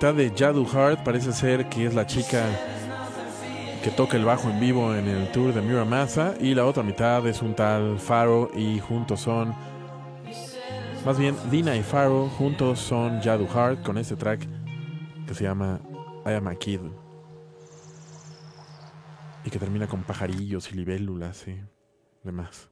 [0.00, 2.42] Mitad de Jadu Hart parece ser que es la chica
[3.84, 7.26] que toca el bajo en vivo en el tour de Muramasa y la otra mitad
[7.26, 9.54] es un tal Faro y juntos son
[11.04, 14.40] más bien Dina y Faro juntos son Jadu Hart con este track
[15.28, 15.78] que se llama
[16.24, 16.80] I Am a Kid
[19.44, 21.60] y que termina con pajarillos y libélulas y
[22.24, 22.70] demás.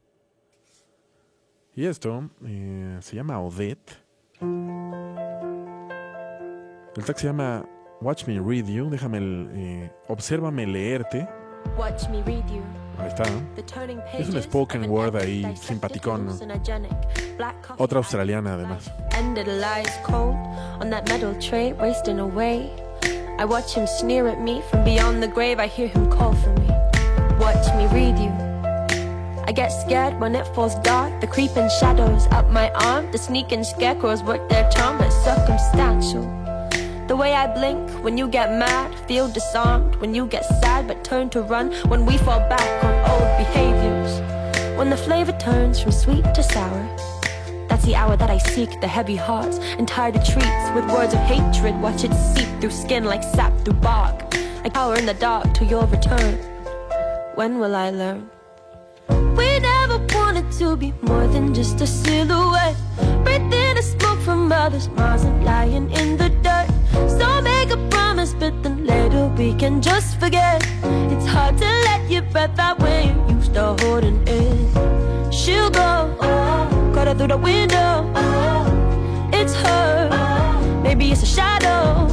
[1.75, 3.99] Y esto eh, se llama Odette.
[6.99, 7.65] El track se llama
[8.01, 8.91] Watch Me Read You.
[8.91, 11.29] Déjame, el, eh, obsérvame leerte.
[11.79, 12.61] Watch me read you.
[12.99, 13.23] Ahí está.
[14.19, 16.27] Es un spoken word ahí, simpaticón.
[16.27, 16.33] ¿no?
[17.77, 18.91] Otra australiana además.
[23.41, 25.61] I watch him sneer at me from beyond the grave.
[25.61, 26.67] I hear him call for me.
[27.39, 28.33] Watch me read you.
[29.47, 31.21] I get scared when it falls dark.
[31.21, 33.13] The creeping shadows up my arm.
[33.13, 36.48] The sneaking scarecrows work their charm, but circumstantial.
[37.09, 41.03] The way I blink when you get mad, feel disarmed when you get sad, but
[41.05, 44.21] turn to run when we fall back on old behaviors.
[44.77, 46.85] When the flavor turns from sweet to sour,
[47.67, 51.21] that's the hour that I seek the heavy hearts and tired retreats with words of
[51.21, 51.81] hatred.
[51.81, 54.35] Watch it seep through skin like sap through bark.
[54.63, 56.35] I cower in the dark till your return.
[57.37, 58.29] When will I learn?
[59.09, 62.77] We never wanted to be more than just a silhouette.
[63.25, 66.78] Breathing the smoke from others' minds and lying in the dirt.
[68.19, 70.61] Promise, but then later we can just forget.
[71.13, 75.33] It's hard to let your breath out when you start holding it.
[75.33, 78.11] She'll go, oh, cut her through the window.
[79.33, 82.09] It's her, maybe it's a shadow.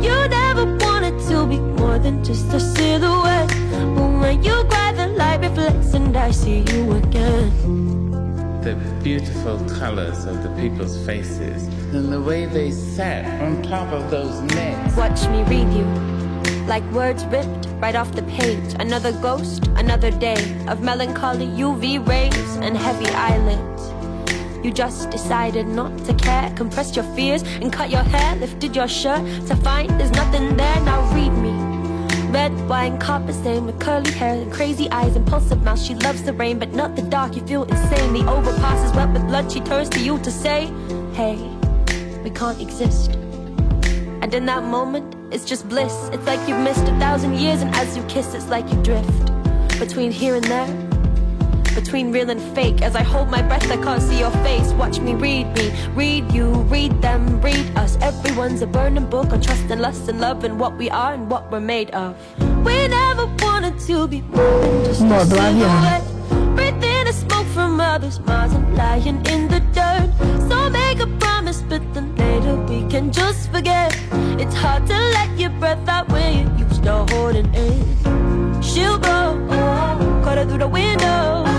[0.00, 3.48] You never wanted to be more than just a silhouette.
[3.96, 8.11] But when you cry, the light reflects, and I see you again.
[8.62, 14.08] The beautiful colors of the people's faces and the way they sat on top of
[14.08, 14.96] those necks.
[14.96, 15.84] Watch me read you.
[16.66, 18.74] Like words ripped right off the page.
[18.78, 23.82] Another ghost, another day of melancholy UV rays and heavy eyelids.
[24.64, 28.86] You just decided not to care, compressed your fears and cut your hair, lifted your
[28.86, 30.80] shirt to find there's nothing there.
[30.82, 31.51] Now read me.
[32.32, 35.78] Red wine, copper stain with curly hair and crazy eyes, impulsive mouth.
[35.78, 37.36] She loves the rain, but not the dark.
[37.36, 38.14] You feel insane.
[38.14, 39.52] The overpass is wet with blood.
[39.52, 40.72] She turns to you to say,
[41.12, 41.36] Hey,
[42.24, 43.10] we can't exist.
[44.22, 46.08] And in that moment, it's just bliss.
[46.10, 49.30] It's like you've missed a thousand years, and as you kiss, it's like you drift
[49.78, 50.66] between here and there,
[51.74, 52.82] between real and fake.
[52.82, 54.72] As I hold my breath, I can't see your face.
[54.72, 57.96] Watch me read me, read you, read them, read us.
[58.00, 61.30] Everyone's a burning book on trust and lust and love and what we are and
[61.30, 62.16] what we're made of.
[62.64, 65.60] We never wanted to be more than just a Modo avión.
[65.60, 66.56] silhouette.
[66.56, 70.10] Breathing the smoke from others' minds and lying in the dirt.
[70.48, 73.96] So make a promise, but then later we can just forget.
[74.38, 78.64] It's hard to let your breath out when you used to holding it.
[78.64, 79.38] She'll go,
[80.24, 81.51] cut her through the window.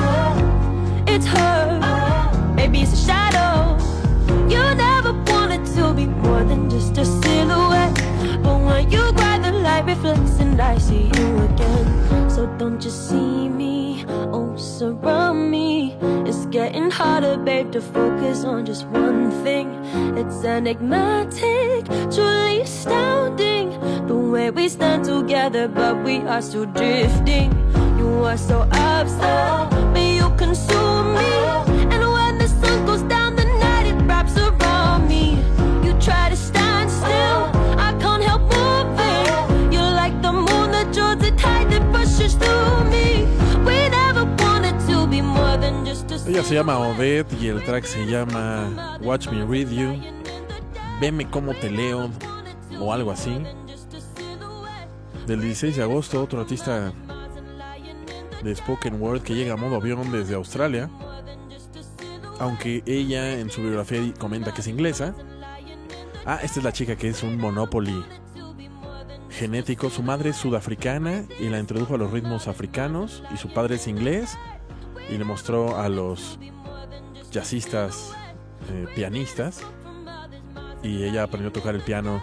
[1.16, 3.78] It's her, maybe it's a shadow.
[4.50, 7.94] You never wanted to be more than just a silhouette.
[8.42, 12.30] But when you cry, the light reflects, and I see you again.
[12.32, 14.06] So don't you see me?
[14.10, 15.96] Oh, surround me.
[16.26, 19.70] It's getting harder, babe, to focus on just one thing.
[20.18, 23.70] It's enigmatic, truly astounding.
[24.08, 27.54] The way we stand together, but we are still drifting.
[28.00, 29.72] You are so upset,
[46.34, 50.02] Ella se llama Odette y el track se llama Watch Me Read You.
[51.00, 52.10] Veme cómo te leo
[52.80, 53.44] o algo así.
[55.28, 56.92] Del 16 de agosto, otro artista
[58.42, 60.90] de Spoken Word que llega a modo avión desde Australia.
[62.40, 65.16] Aunque ella en su biografía comenta que es inglesa.
[66.26, 68.04] Ah, esta es la chica que es un Monopoly
[69.30, 69.90] genético.
[69.90, 73.24] Su madre es sudafricana y la introdujo a los ritmos africanos.
[73.34, 74.38] Y su padre es inglés
[75.10, 76.40] y le mostró a los
[77.32, 78.14] jazzistas
[78.72, 79.62] eh, pianistas.
[80.82, 82.22] Y ella aprendió a tocar el piano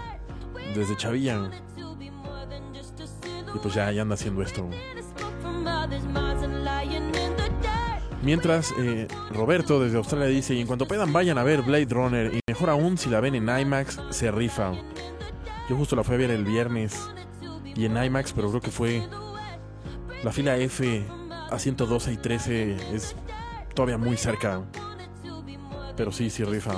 [0.75, 1.51] desde chavilla.
[3.55, 4.69] Y pues ya, ya anda haciendo esto.
[8.23, 12.35] Mientras, eh, Roberto desde Australia dice, y en cuanto puedan vayan a ver Blade Runner,
[12.35, 14.73] y mejor aún si la ven en IMAX, se rifa.
[15.69, 17.09] Yo justo la fui a ver el viernes
[17.65, 19.03] y en IMAX, pero creo que fue
[20.23, 21.07] la fila F
[21.51, 23.17] a 112 y 13 es
[23.75, 24.63] todavía muy cerca.
[25.97, 26.75] Pero sí, sí rifa.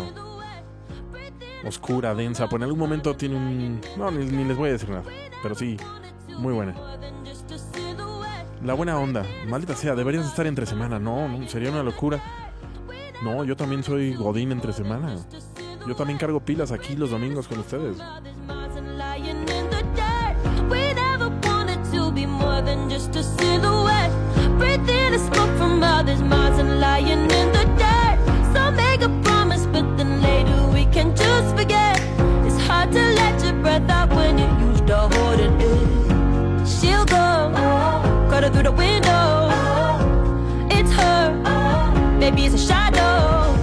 [1.64, 2.48] oscura, densa.
[2.48, 3.80] Pues en algún momento tiene un.
[3.96, 5.04] No, ni, ni les voy a decir nada.
[5.42, 5.76] Pero sí,
[6.38, 6.74] muy buena.
[8.64, 9.26] La buena onda.
[9.48, 11.00] Maldita sea, deberías estar entre semana.
[11.00, 12.22] No, no, sería una locura.
[13.24, 15.16] No, yo también soy Godín entre semana.
[15.86, 17.98] Yo también cargo pilas aquí los domingos con ustedes.
[38.62, 39.48] Through the window.
[40.70, 43.54] It's her, maybe it's a shadow.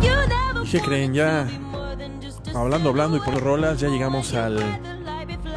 [0.00, 1.14] You never ¿Y qué creen?
[1.14, 1.46] Ya
[2.54, 4.58] hablando, hablando y por rolas, ya llegamos al,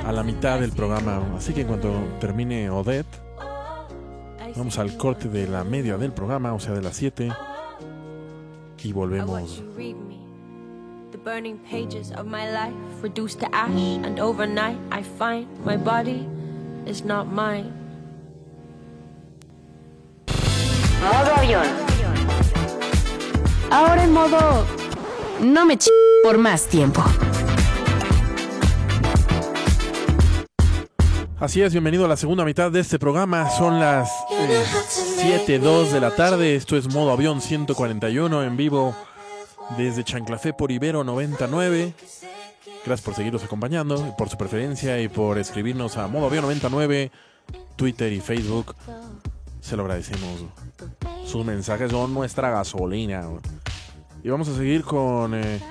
[0.05, 1.21] a la mitad del programa.
[1.35, 3.07] Así que en cuanto termine Odette,
[4.55, 7.31] vamos al corte de la media del programa, o sea, de las 7.
[8.83, 9.63] Y watch volvemos.
[11.11, 12.73] The burning pages of my life
[13.03, 13.69] reduced to ash,
[14.03, 16.25] and overnight I find my body
[16.87, 17.80] is not mine.
[21.01, 21.65] Modo avión.
[23.71, 24.65] Ahora en modo...
[25.41, 25.89] No me ch...
[26.23, 27.03] por más tiempo.
[31.39, 33.49] Así es, bienvenido a la segunda mitad de este programa.
[33.49, 34.63] Son las eh,
[35.47, 36.55] 7.02 de la tarde.
[36.55, 38.95] Esto es Modo Avión 141 en vivo
[39.77, 41.95] desde Chanclafé por Ibero 99.
[42.85, 47.11] Gracias por seguirnos acompañando, por su preferencia y por escribirnos a Modo Avión 99,
[47.75, 48.75] Twitter y Facebook.
[49.61, 50.41] Se lo agradecemos.
[51.25, 53.23] Sus mensajes son nuestra gasolina.
[54.23, 55.61] Y vamos a seguir con eh,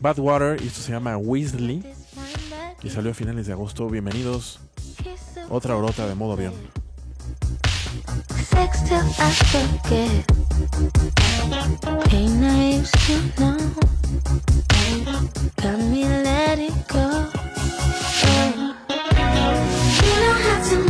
[0.00, 0.62] Badwater.
[0.62, 1.82] Y esto se llama Weasley.
[2.82, 3.88] Y salió a finales de agosto.
[3.88, 4.60] Bienvenidos.
[5.48, 6.54] Otra brota de modo avión.
[8.50, 10.26] Sex till I forget.
[12.08, 12.40] Pain
[12.84, 13.58] to know.
[15.56, 17.28] Got me letting go.
[20.02, 20.89] You know how to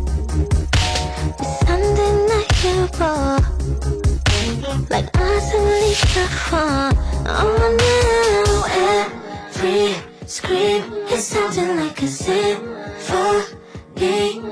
[4.89, 6.97] Like and Lisa Fun.
[7.25, 8.65] Oh, now
[9.47, 9.95] every
[10.27, 13.47] scream is sounding like a symphony.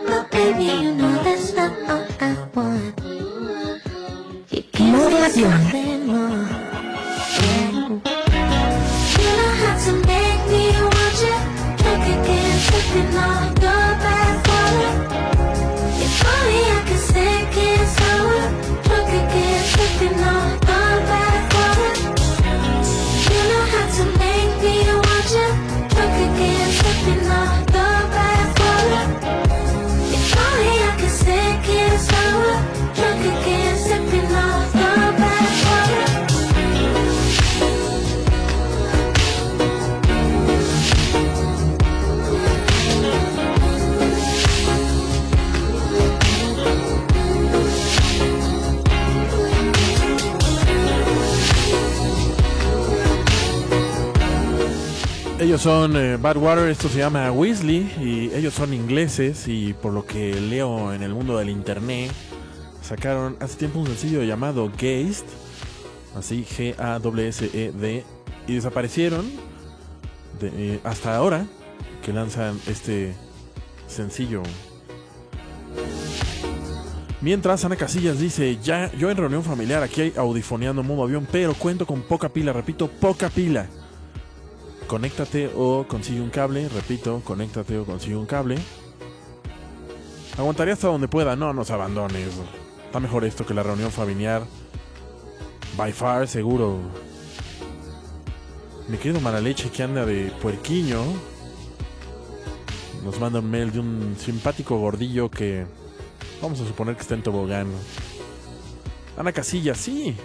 [0.07, 2.99] But baby, you know that's not all I want.
[4.49, 5.78] You give me something
[55.49, 60.05] Ellos son eh, Badwater, esto se llama Weasley y ellos son ingleses y por lo
[60.05, 62.11] que leo en el mundo del internet
[62.83, 65.25] sacaron hace tiempo un sencillo llamado Geist,
[66.15, 68.03] así G-A-S-E-D
[68.45, 69.25] y desaparecieron
[70.39, 71.47] de- eh, hasta ahora
[72.05, 73.15] que lanzan este
[73.87, 74.43] sencillo.
[77.21, 81.55] Mientras Ana Casillas dice, ya yo en reunión familiar aquí hay audifoneando modo avión, pero
[81.55, 83.65] cuento con poca pila, repito, poca pila
[84.89, 86.67] conéctate o consigue un cable.
[86.67, 88.57] Repito, conéctate o consigue un cable.
[90.37, 91.35] Aguantaría hasta donde pueda.
[91.35, 92.29] No nos abandones.
[92.85, 94.43] Está mejor esto que la reunión familiar.
[95.77, 96.79] By far, seguro.
[98.87, 101.03] Mi querido Maraleche que anda de puerquiño.
[103.05, 105.65] Nos manda un mail de un simpático gordillo que
[106.41, 107.67] vamos a suponer que está en tobogán.
[109.17, 110.15] Ana Casilla, sí.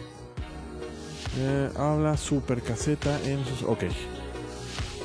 [1.36, 3.62] Eh, habla super caseta en sus...
[3.62, 3.84] Ok.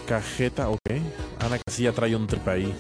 [0.09, 0.89] Cajeta, ok.
[1.39, 2.73] Ana Casilla trae un trip ahí.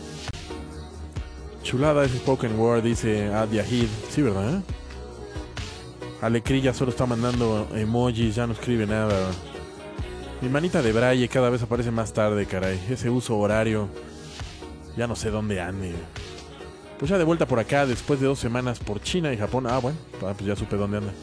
[1.61, 3.87] Chulada ese spoken word, dice Ad Yahid.
[4.09, 4.63] Sí, ¿verdad?
[6.23, 9.29] Alecrilla solo está mandando emojis, ya no escribe nada.
[10.41, 12.83] Mi manita de braille cada vez aparece más tarde, caray.
[12.89, 13.89] Ese uso horario.
[14.97, 15.93] Ya no sé dónde ande.
[16.97, 19.67] Pues ya de vuelta por acá, después de dos semanas por China y Japón.
[19.67, 21.13] Ah, bueno, ah, pues ya supe dónde anda.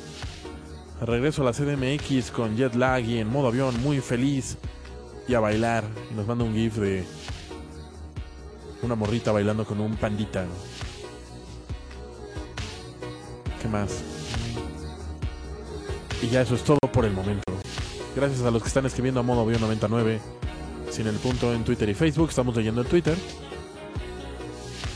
[1.00, 4.56] Regreso a la CDMX con jet lag y en modo avión, muy feliz.
[5.28, 5.84] Y a bailar.
[6.14, 7.04] Nos manda un gif de
[8.82, 10.46] una morrita bailando con un pandita.
[13.60, 14.02] ¿Qué más?
[16.22, 17.42] Y ya eso es todo por el momento.
[18.14, 20.20] Gracias a los que están escribiendo a modo avión 99.
[20.90, 22.30] Sin el punto en Twitter y Facebook.
[22.30, 23.16] Estamos leyendo en Twitter.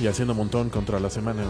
[0.01, 1.43] Y haciendo un montón contra la semana.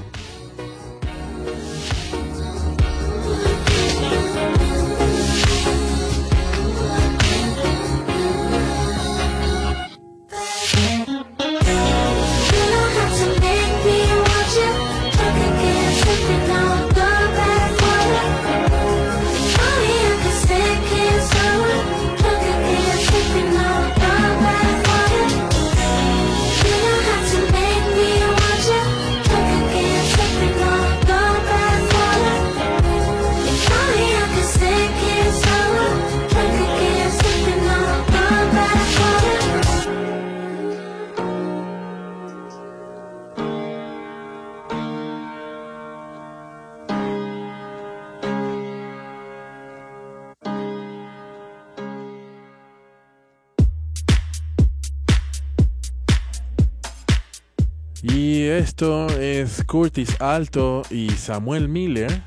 [58.02, 62.22] Y esto es Curtis Alto y Samuel Miller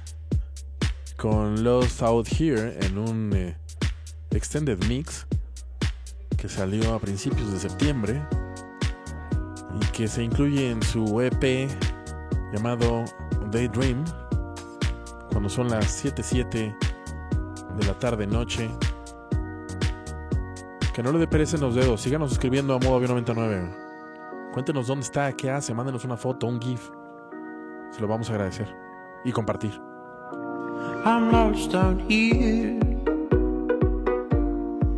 [1.17, 3.57] con Lost Out Here en un eh,
[4.29, 5.25] extended mix
[6.37, 8.21] que salió a principios de septiembre
[9.81, 11.67] y que se incluye en su EP
[12.53, 13.03] llamado
[13.51, 14.05] Daydream
[15.31, 16.77] cuando son las 7:07
[17.79, 18.69] de la tarde noche.
[20.93, 23.82] Que no le dé pereza en los dedos, síganos escribiendo a modo avión 99.
[24.53, 26.91] Cuéntenos dónde está, qué hace, mándenos una foto, un GIF.
[27.89, 28.67] Se lo vamos a agradecer.
[29.25, 29.81] Y compartir.
[31.03, 32.79] I'm lost out here.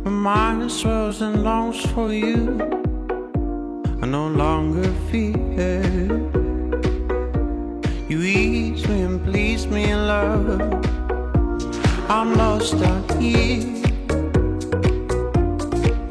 [0.04, 2.58] My mind swirls and longs for you.
[4.02, 5.82] I no longer fear.
[8.10, 10.60] You ease me and please me in love.
[12.10, 13.64] I'm lost out here.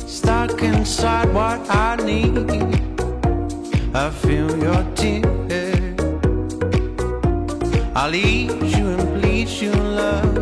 [0.07, 1.84] Stuck inside what I
[8.05, 10.37] I'll ease you and please you in love.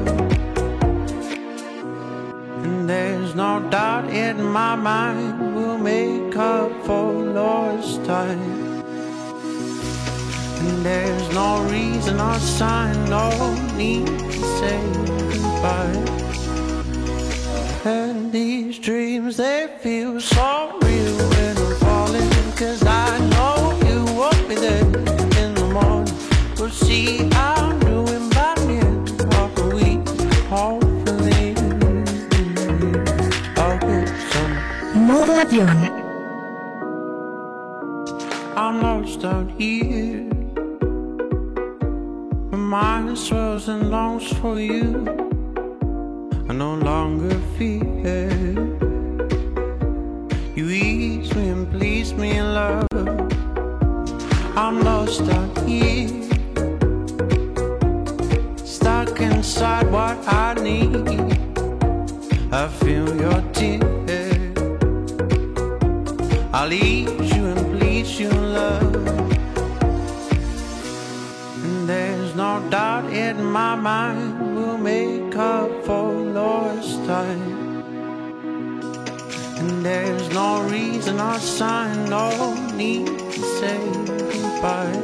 [2.65, 8.83] And there's no doubt in my mind we'll make up for lost time.
[10.59, 13.29] And there's no reason or sign, no
[13.77, 14.81] need to say
[15.31, 16.03] goodbye.
[17.85, 20.82] And these dreams, they feel so
[38.55, 40.23] I'm lost out here.
[42.49, 45.05] My mind swirls and longs for you.
[46.47, 48.53] I no longer fear.
[50.55, 52.87] You ease me and please me in love.
[54.55, 56.07] I'm lost out here.
[58.63, 61.37] Stuck inside what I need.
[62.53, 63.92] I feel your tears.
[66.63, 68.95] I'll ease you and please you in love.
[71.61, 77.83] And there's no doubt in my mind we'll make up for lost time.
[79.59, 82.29] And there's no reason or sign, no
[82.71, 83.79] need to say
[84.31, 85.03] goodbye.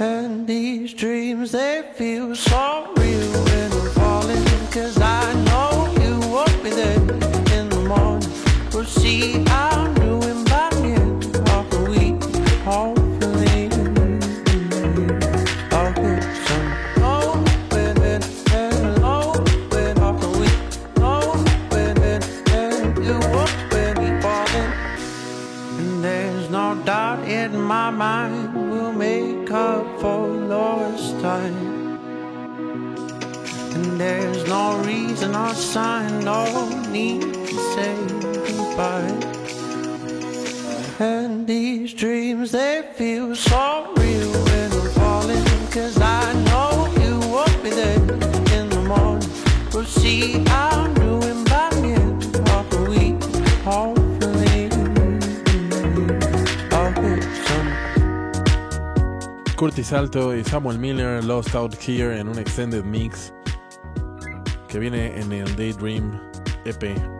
[0.00, 4.44] And these dreams, they feel so real when I'm falling.
[4.72, 5.70] Cause I know
[6.02, 7.27] you won't be there
[26.02, 31.98] there's no doubt in my mind we'll make up for lost time.
[33.74, 38.17] And there's no reason or sign, no need to say
[41.00, 45.44] and these dreams, they feel so real when I'm falling.
[45.72, 47.96] Cause I know you won't be there
[48.56, 49.28] in the morning.
[49.74, 53.20] We'll see how doing by the end of the week.
[53.64, 54.70] Hopefully,
[56.70, 56.94] I'll
[57.46, 57.68] some.
[59.56, 63.32] Curtis Alto y Samuel Miller, Lost Out Here in un extended mix
[64.68, 66.20] que viene en el Daydream
[66.64, 67.17] EP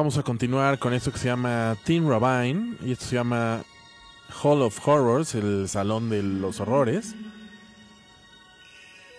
[0.00, 2.74] vamos a continuar con esto que se llama Teen Ravine.
[2.82, 3.62] Y esto se llama
[4.42, 7.14] Hall of Horrors, el Salón de los Horrores.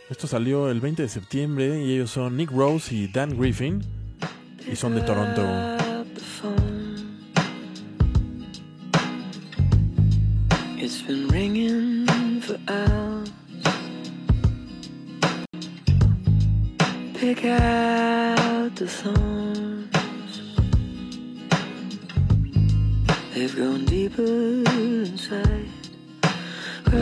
[0.09, 3.83] Esto salió el 20 de septiembre y ellos son Nick Rose y Dan Griffin.
[4.67, 5.43] Y son de Toronto.
[6.41, 7.21] phone.
[10.79, 13.29] It's been ringing for hours.
[17.13, 19.90] Pick out the thorns.
[23.41, 25.65] They've gone deeper inside.
[26.85, 26.99] I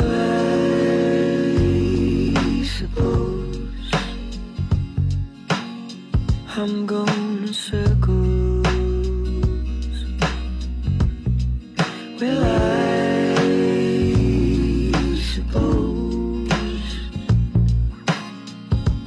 [2.63, 3.91] suppose
[6.55, 8.65] I'm going in circles.
[12.21, 13.35] Well, I
[15.33, 16.87] suppose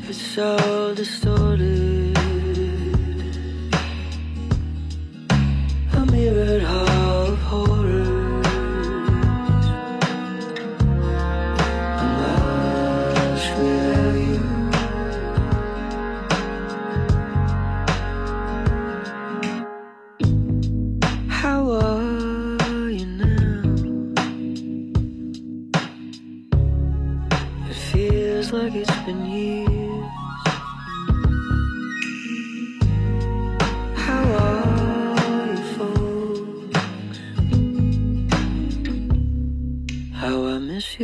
[0.07, 0.72] it's all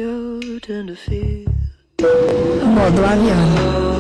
[0.01, 0.85] I
[3.19, 3.98] miss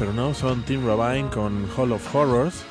[0.00, 2.64] pero no, son Team Ravine con Hall of Horrors.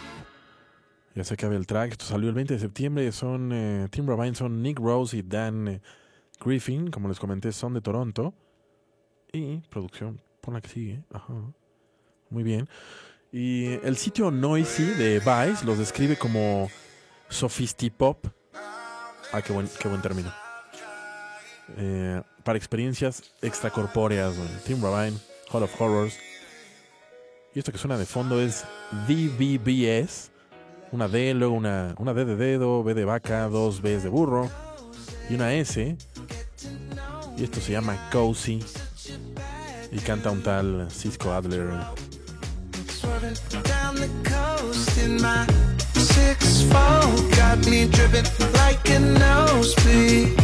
[1.13, 4.34] Ya se acaba el track, esto salió el 20 de septiembre, son eh, Team Ravine,
[4.34, 5.82] son Nick Rose y Dan eh,
[6.43, 8.34] Griffin, como les comenté, son de Toronto.
[9.32, 11.36] Y producción, por la que sigue, ajá,
[12.32, 12.67] muy bien.
[13.32, 16.67] Y el sitio Noisy de Vice los describe como
[17.30, 18.25] Sophistipop.
[19.32, 20.34] Ah, qué buen, qué buen término.
[21.77, 24.49] Eh, para experiencias extracorpóreas, güey.
[24.65, 25.15] Team Ravine,
[25.51, 26.17] Hall of Horrors.
[27.54, 28.64] Y esto que suena de fondo es
[29.08, 30.32] DVBS.
[30.91, 34.50] Una D, luego una, una D de dedo, B de vaca, dos Bs de burro
[35.30, 35.97] y una S.
[37.38, 38.64] Y esto se llama Cozy.
[39.91, 41.70] Y canta un tal Cisco Adler.
[49.76, 50.36] The.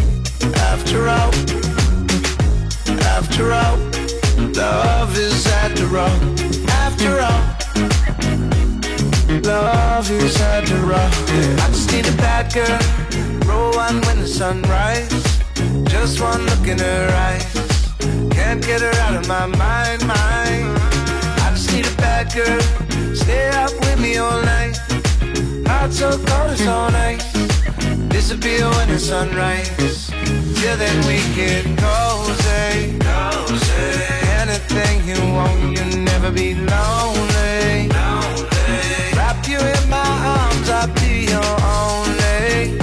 [3.05, 3.77] After all,
[4.53, 6.54] love is all, after
[7.11, 7.55] all.
[9.43, 10.39] Love is
[10.83, 11.17] rough.
[11.61, 12.79] I just need a bad girl.
[13.47, 15.23] Roll one when the sun rises.
[15.83, 17.45] Just one look in her eyes.
[18.31, 20.77] Can't get her out of my mind, mind.
[21.45, 22.61] I just need a bad girl.
[23.15, 24.77] Stay up with me all night.
[25.67, 27.23] Heart so cold it's all night.
[28.09, 30.09] Disappear when the sun rises.
[30.59, 32.97] Till then we get cozy.
[32.99, 34.15] Cozy.
[34.41, 35.94] Anything you want, you'll
[36.25, 37.89] never be lonely.
[39.15, 42.79] Wrap you in my arms, I'll be your only.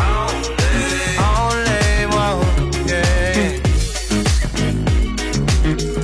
[1.19, 2.39] Only one,
[2.86, 3.59] yeah.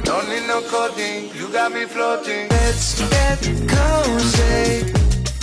[0.02, 2.48] Don't need no codeine, you got me floating.
[2.48, 4.92] Let's get cozy.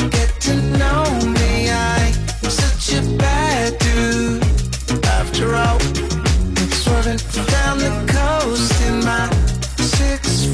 [0.10, 1.06] Get to know
[1.40, 2.14] me, I'm
[2.50, 4.44] such a bad dude.
[5.06, 5.80] After all,
[6.82, 7.20] swerving
[7.54, 9.30] down the coast in my
[9.78, 10.46] six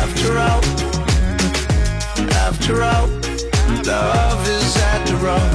[0.00, 0.62] After all,
[2.46, 3.08] after all,
[3.84, 5.48] love is after all.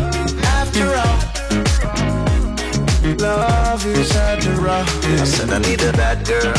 [0.59, 1.33] After all.
[3.17, 4.87] Love is to rock.
[5.05, 6.53] I said I need a bad girl.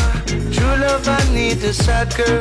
[0.52, 2.40] True love, I need a sad girl.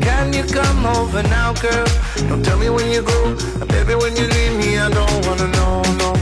[0.00, 1.86] Can you come over now, girl?
[2.28, 3.94] Don't tell me when you go, uh, baby.
[3.94, 6.14] When you leave me, I don't wanna know, no.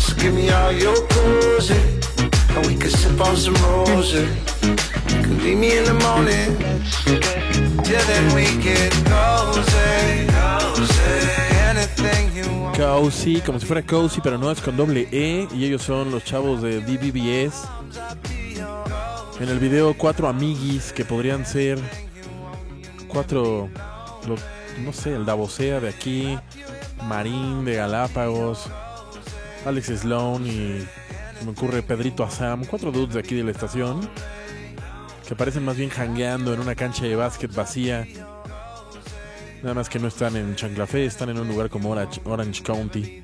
[0.00, 1.80] So give me all your cozy,
[2.50, 4.28] and we can sip on some roses.
[8.62, 8.92] Get
[12.76, 15.48] cozy, como si fuera Cozy, pero no es con doble E.
[15.54, 17.68] Y ellos son los chavos de DBBS.
[19.40, 21.78] En el video, cuatro amiguis que podrían ser
[23.08, 23.68] cuatro,
[24.84, 26.38] no sé, el Davosea de aquí,
[27.04, 28.66] Marín de Galápagos,
[29.64, 30.86] Alex Sloan y
[31.44, 34.08] me ocurre Pedrito Azam, cuatro dudes de aquí de la estación
[35.26, 38.06] que parecen más bien jangueando en una cancha de básquet vacía.
[39.62, 43.22] Nada más que no están en Chanclafé, están en un lugar como Orange, County.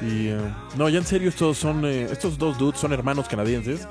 [0.00, 3.88] Y eh, no, ya en serio, estos son eh, estos dos dudes son hermanos canadienses.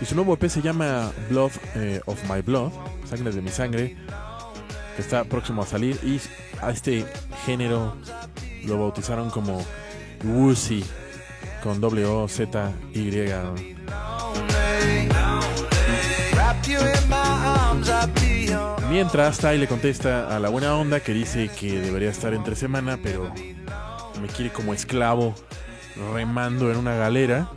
[0.00, 2.72] Y su nuevo EP se llama Blood eh, of My Blood,
[3.08, 3.96] Sangre de mi sangre,
[4.96, 5.98] que está próximo a salir.
[6.02, 6.20] Y
[6.60, 7.06] a este
[7.46, 7.96] género
[8.64, 9.64] lo bautizaron como
[10.24, 10.84] Woozy,
[11.62, 12.04] con doble
[18.90, 22.98] Mientras Tai le contesta a la buena onda que dice que debería estar entre semana,
[23.02, 23.32] pero
[24.20, 25.34] me quiere como esclavo
[26.12, 27.48] remando en una galera.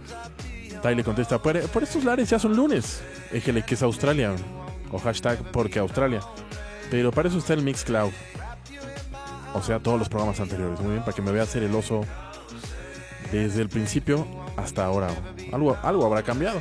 [0.81, 3.01] Tai le contesta, por, por estos lares ya son lunes.
[3.31, 4.31] Éjele que es Australia.
[4.91, 6.21] O hashtag porque Australia.
[6.91, 8.11] Pero para eso está el Mixcloud.
[9.53, 10.79] O sea, todos los programas anteriores.
[10.79, 12.01] Muy bien, para que me vea hacer el oso
[13.31, 15.09] desde el principio hasta ahora.
[15.51, 16.59] Algo, algo habrá cambiado.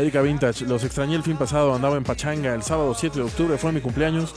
[0.00, 3.58] Erika Vintage, los extrañé el fin pasado, andaba en Pachanga, el sábado 7 de octubre
[3.58, 4.34] fue mi cumpleaños.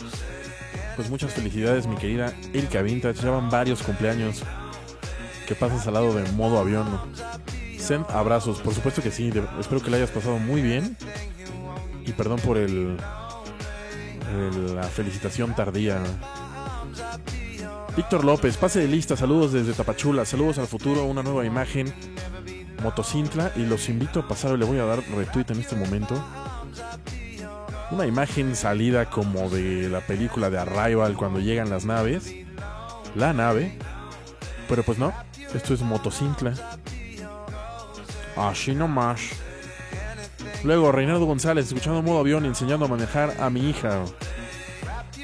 [0.96, 4.44] Pues muchas felicidades, mi querida Erika Vintage, ya van varios cumpleaños
[5.48, 6.86] que pasas al lado de modo avión.
[7.80, 10.96] Send abrazos, por supuesto que sí, espero que la hayas pasado muy bien.
[12.06, 12.98] Y perdón por el-
[14.76, 16.02] la felicitación tardía.
[17.96, 21.94] Víctor López, pase de lista, saludos desde Tapachula, saludos al futuro, una nueva imagen.
[22.82, 26.22] Motocintla y los invito a pasar, le voy a dar retweet en este momento.
[27.92, 32.34] Una imagen salida como de la película de Arrival cuando llegan las naves.
[33.16, 33.78] La nave.
[34.68, 35.14] Pero pues no,
[35.54, 36.54] esto es Motocintla.
[38.36, 39.22] Así nomás.
[40.64, 44.06] Luego, Reinaldo González, escuchando modo avión enseñando a manejar a mi hija.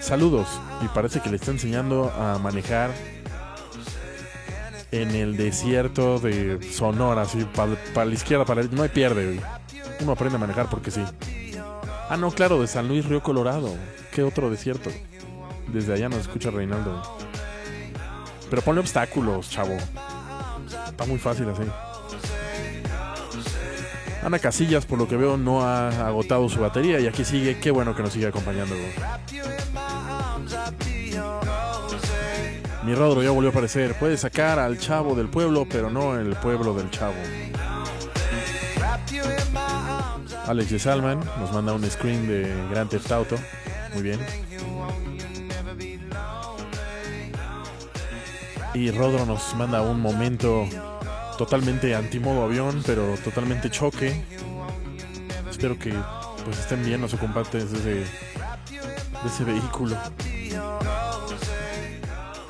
[0.01, 0.47] Saludos.
[0.81, 2.91] Y parece que le está enseñando a manejar
[4.91, 9.41] en el desierto de Sonora, así para la izquierda, para No hay pierde, güey.
[10.01, 11.03] Uno aprende a manejar porque sí.
[12.09, 13.75] Ah, no, claro, de San Luis Río Colorado.
[14.11, 14.89] ¿Qué otro desierto?
[15.67, 17.01] Desde allá nos escucha Reinaldo.
[18.49, 19.77] Pero ponle obstáculos, chavo.
[20.87, 21.63] Está muy fácil así.
[24.23, 27.59] Ana Casillas, por lo que veo, no ha agotado su batería y aquí sigue.
[27.59, 28.75] Qué bueno que nos sigue acompañando.
[32.83, 33.95] Mi Rodro ya volvió a aparecer.
[33.95, 37.15] Puede sacar al chavo del pueblo, pero no el pueblo del chavo.
[40.47, 43.35] Alex de Salman nos manda un screen de Grand Theft Auto.
[43.93, 44.19] Muy bien.
[48.73, 50.65] Y Rodro nos manda un momento
[51.37, 54.23] totalmente antimodo avión, pero totalmente choque.
[55.49, 55.93] Espero que
[56.45, 59.97] pues estén bien los ocupantes de ese, de ese vehículo.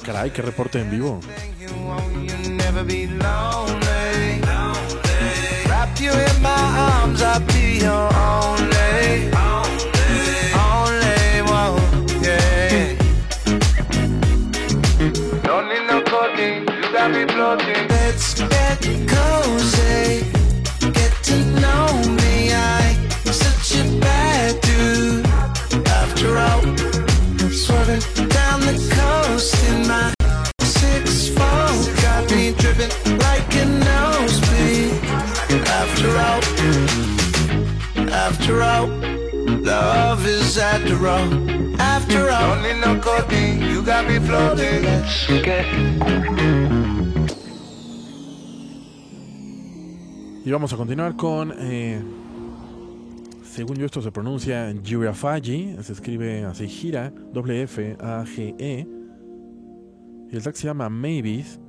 [0.03, 1.19] Caray, qué reporte en vivo.
[20.93, 22.51] Get to know me.
[22.53, 25.26] I'm such a bad dude.
[25.88, 26.78] After all.
[38.60, 38.88] After all,
[39.64, 41.80] love is after all.
[41.80, 44.84] After all, don't need no codeine, you got me floating.
[44.84, 45.65] Let's get
[50.45, 51.53] Y vamos a continuar con.
[51.57, 52.02] eh,
[53.44, 55.76] según yo, esto se pronuncia Girafaji.
[55.81, 58.88] Se escribe así: Gira, doble F, A, G, E.
[60.31, 61.60] Y el track se llama Maybes.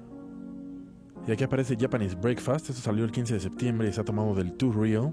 [1.26, 2.70] Y aquí aparece Japanese Breakfast.
[2.70, 5.12] Esto salió el 15 de septiembre y se ha tomado del Too Real.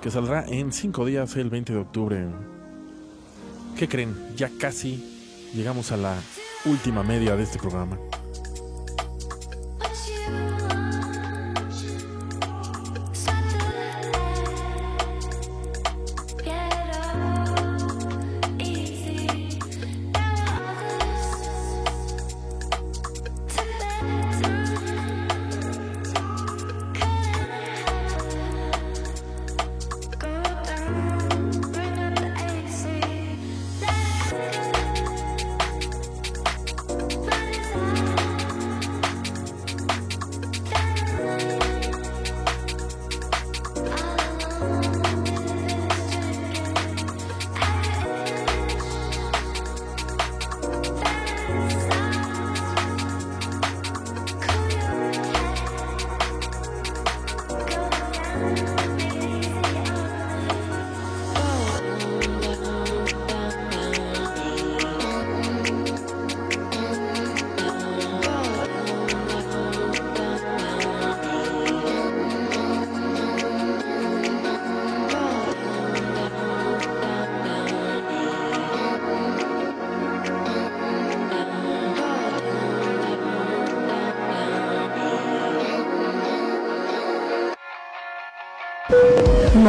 [0.00, 2.26] Que saldrá en 5 días, el 20 de octubre.
[3.76, 4.14] ¿Qué creen?
[4.36, 5.04] Ya casi
[5.54, 6.14] llegamos a la
[6.64, 7.98] última media de este programa.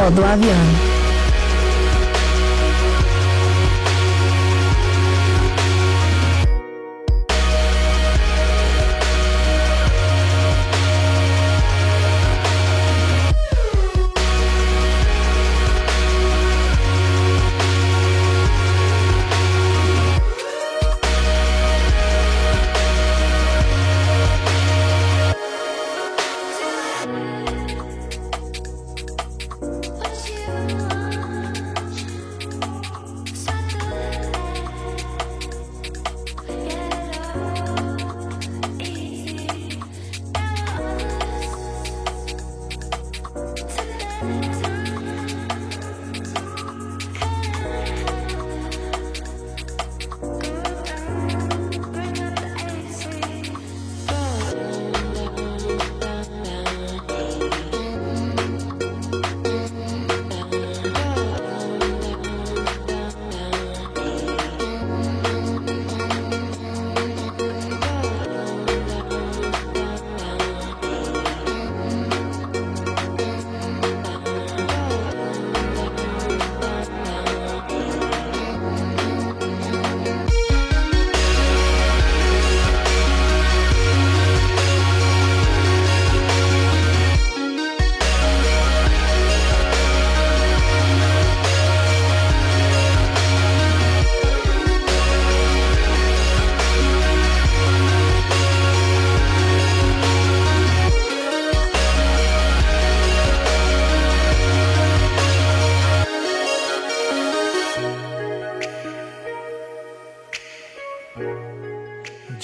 [0.09, 0.23] Modo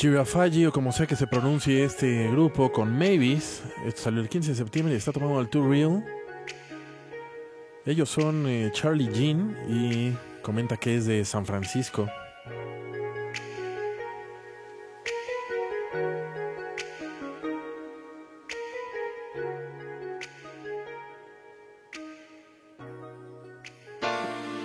[0.03, 3.63] Girafaji, o como sea que se pronuncie este grupo, con Mavis.
[3.85, 6.03] Esto salió el 15 de septiembre y está tomando el Too Real.
[7.85, 10.11] Ellos son eh, Charlie Jean y
[10.41, 12.09] comenta que es de San Francisco.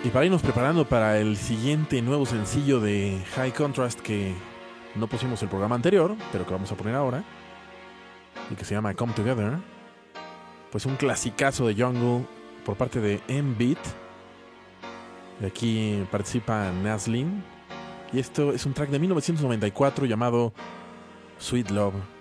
[0.03, 4.35] Y para irnos preparando para el siguiente nuevo sencillo de High Contrast que
[4.99, 7.25] no pusimos el programa anterior, pero que vamos a poner ahora,
[8.51, 9.59] y que se llama Come Together,
[10.71, 12.27] pues un clasicazo de Jungle
[12.65, 13.79] por parte de M-Beat.
[15.41, 17.45] Y aquí participa Naslin
[18.13, 20.53] Y esto es un track de 1994 llamado
[21.39, 22.18] Sweet Love.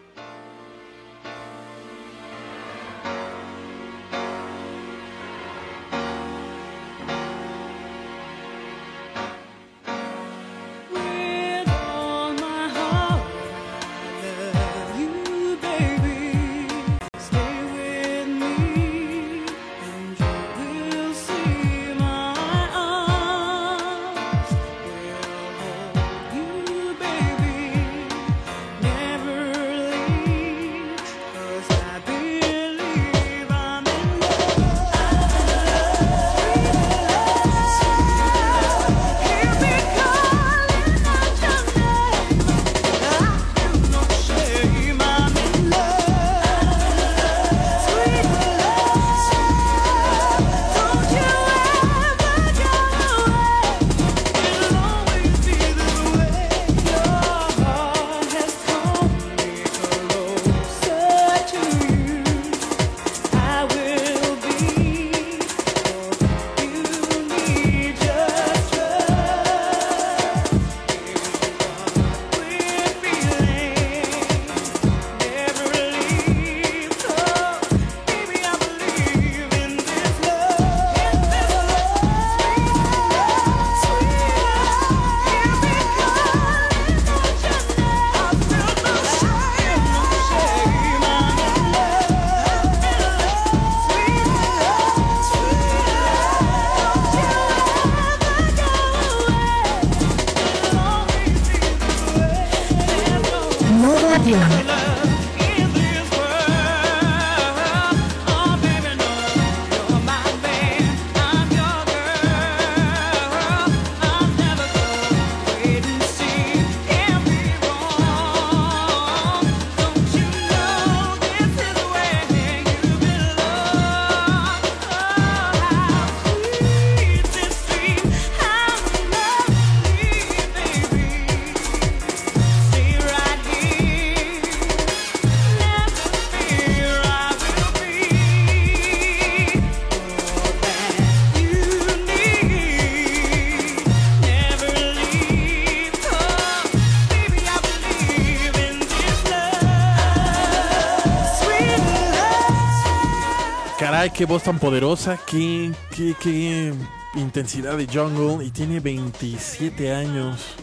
[153.98, 156.72] Caray, qué voz tan poderosa, qué, qué, qué
[157.16, 158.46] intensidad de jungle.
[158.46, 160.54] Y tiene 27 años.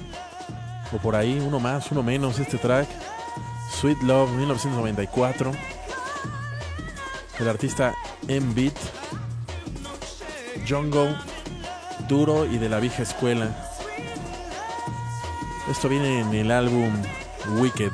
[0.92, 2.86] O por ahí, uno más, uno menos este track.
[3.72, 5.50] Sweet Love 1994.
[7.40, 7.92] El artista
[8.28, 8.76] M-Beat.
[10.68, 11.16] Jungle,
[12.08, 13.48] duro y de la vieja escuela.
[15.68, 16.92] Esto viene en el álbum
[17.58, 17.90] Wicked.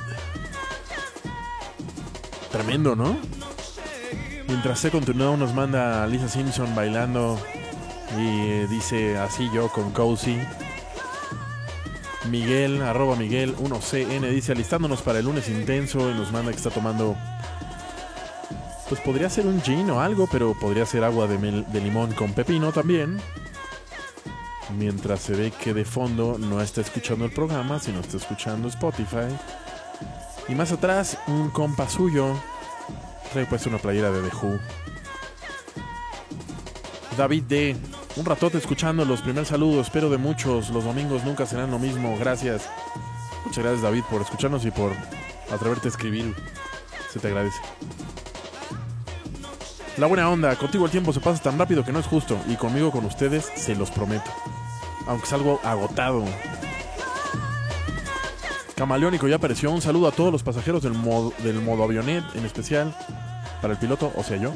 [2.53, 3.40] Tremendo, ¿no?
[4.51, 7.39] Mientras se continúa, nos manda Lisa Simpson bailando
[8.19, 10.39] y dice así yo con Cozy.
[12.29, 16.71] Miguel, arroba Miguel 1CN, dice alistándonos para el lunes intenso y nos manda que está
[16.71, 17.17] tomando.
[18.89, 22.13] Pues podría ser un gin o algo, pero podría ser agua de, mel- de limón
[22.13, 23.21] con pepino también.
[24.77, 29.29] Mientras se ve que de fondo no está escuchando el programa, sino está escuchando Spotify.
[30.49, 32.35] Y más atrás, un compa suyo
[33.31, 34.59] trae puesta una playera de The Who.
[37.17, 37.77] David D.
[38.17, 39.87] Un ratote escuchando los primeros saludos.
[39.87, 40.71] Espero de muchos.
[40.71, 42.17] Los domingos nunca serán lo mismo.
[42.19, 42.69] Gracias.
[43.45, 44.93] Muchas gracias, David, por escucharnos y por
[45.53, 46.35] atreverte a escribir.
[47.13, 47.61] Se te agradece.
[49.97, 50.57] La buena onda.
[50.57, 52.39] Contigo el tiempo se pasa tan rápido que no es justo.
[52.49, 54.31] Y conmigo, con ustedes, se los prometo.
[55.07, 56.25] Aunque salgo agotado.
[58.81, 59.71] Camaleónico ya apareció.
[59.71, 62.97] Un saludo a todos los pasajeros del modo, avionet, en especial
[63.61, 64.55] para el piloto, o sea yo.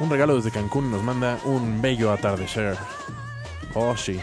[0.00, 2.78] Un regalo desde Cancún nos manda un bello atardecer.
[3.74, 4.18] Oh, sí.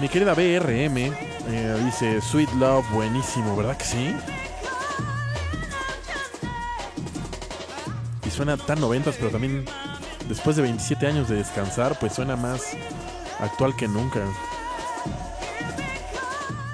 [0.00, 4.16] Mi querida BRM eh, dice Sweet Love, buenísimo, ¿verdad que sí?
[8.26, 9.66] Y suena tan noventas, pero también
[10.30, 12.74] después de 27 años de descansar, pues suena más
[13.40, 14.20] actual que nunca.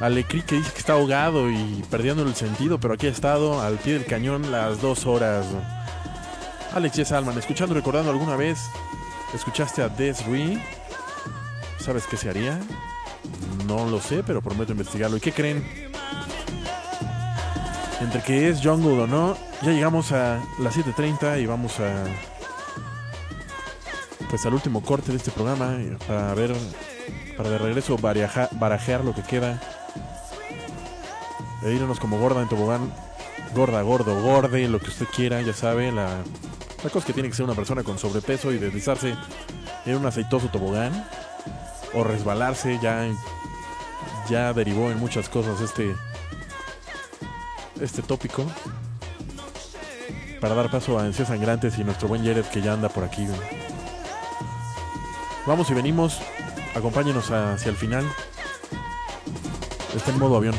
[0.00, 3.76] Alecri que dice que está ahogado y perdiendo el sentido, pero aquí ha estado al
[3.76, 5.46] pie del cañón las dos horas.
[6.72, 8.58] Alex Yes Alman, escuchando, recordando alguna vez,
[9.34, 10.62] ¿escuchaste a Desri?
[11.78, 12.58] ¿Sabes qué se haría?
[13.66, 15.16] No lo sé, pero prometo investigarlo.
[15.18, 15.64] ¿Y qué creen?
[18.00, 22.04] Entre que es Jungle o no, ya llegamos a las 7.30 y vamos a
[24.30, 26.54] pues al último corte de este programa eh, para ver,
[27.36, 29.60] para de regreso baraja- barajear lo que queda.
[31.62, 32.90] E irnos como gorda en tobogán,
[33.54, 36.22] gorda, gordo, gorde, lo que usted quiera, ya sabe, la,
[36.82, 39.14] la cosa que tiene que ser una persona con sobrepeso y deslizarse
[39.84, 41.06] en un aceitoso tobogán
[41.92, 43.06] o resbalarse ya
[44.28, 45.94] ya derivó en muchas cosas este
[47.80, 48.44] este tópico
[50.40, 53.26] para dar paso a Encías Sangrantes y nuestro buen Jared que ya anda por aquí.
[55.46, 56.20] Vamos y venimos,
[56.74, 58.04] acompáñenos hacia el final.
[59.94, 60.54] Está en modo avión.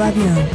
[0.00, 0.48] Modo avión.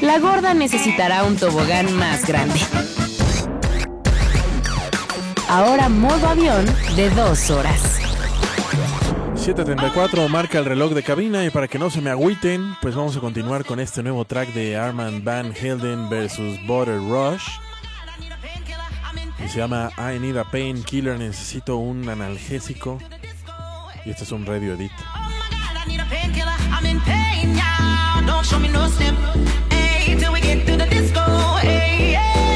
[0.00, 2.58] La gorda necesitará un tobogán más grande.
[5.48, 6.64] Ahora modo avión
[6.96, 8.00] de dos horas.
[9.34, 13.16] 7.34 marca el reloj de cabina y para que no se me agüiten, pues vamos
[13.16, 17.48] a continuar con este nuevo track de Armand Van Helden versus Border Rush.
[19.50, 22.98] Se llama I Need a Painkiller, necesito un analgésico.
[24.04, 24.92] Y este es un radio edit.
[24.92, 26.54] I need a painkiller.
[26.70, 28.24] I'm in pain now.
[28.24, 29.12] Don't show me no step.
[29.70, 31.20] Hey, till we get to the disco.
[31.60, 32.49] Hey, yeah.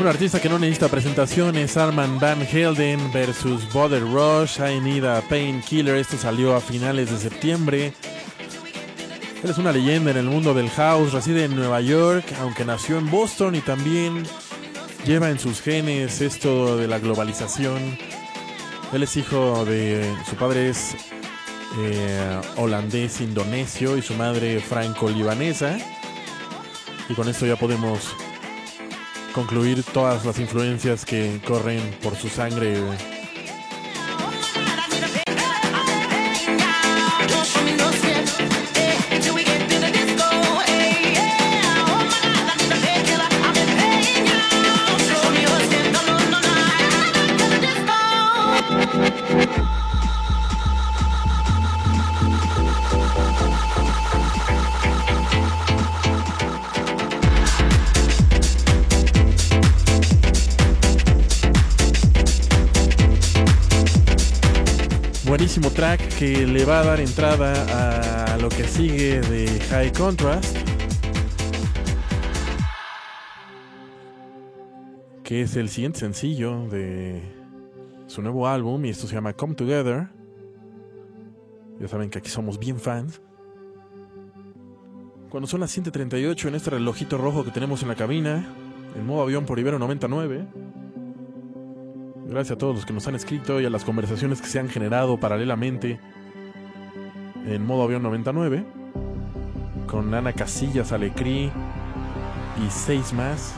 [0.00, 5.20] Un artista que no necesita presentaciones, Armand Van Helden versus Border Rush, I Need a
[5.20, 5.96] Painkiller.
[5.96, 7.92] Esto salió a finales de septiembre.
[9.44, 12.96] Él es una leyenda en el mundo del house, reside en Nueva York, aunque nació
[12.96, 14.22] en Boston y también
[15.04, 17.98] lleva en sus genes esto de la globalización.
[18.94, 20.02] Él es hijo de.
[20.30, 20.96] Su padre es
[21.78, 25.76] eh, holandés indonesio y su madre franco-libanesa.
[27.10, 28.14] Y con esto ya podemos
[29.32, 32.76] concluir todas las influencias que corren por su sangre.
[65.80, 70.54] Track que le va a dar entrada a lo que sigue de High Contrast.
[75.24, 77.22] Que es el siguiente sencillo de
[78.08, 80.10] su nuevo álbum y esto se llama Come Together.
[81.80, 83.22] Ya saben que aquí somos bien fans.
[85.30, 88.54] Cuando son las 7.38 en este relojito rojo que tenemos en la cabina,
[88.94, 90.46] en modo avión por Ibero 99.
[92.30, 94.68] Gracias a todos los que nos han escrito y a las conversaciones que se han
[94.68, 95.98] generado paralelamente
[97.44, 98.64] en modo avión 99
[99.88, 101.50] con Ana Casillas, Alecrí
[102.64, 103.54] y seis más.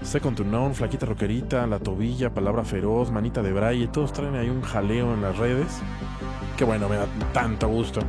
[0.00, 4.48] Second to None, Flaquita Roquerita, La Tobilla, Palabra Feroz, Manita de Braille, todos traen ahí
[4.48, 5.82] un jaleo en las redes.
[6.56, 8.00] Que bueno, me da tanto gusto.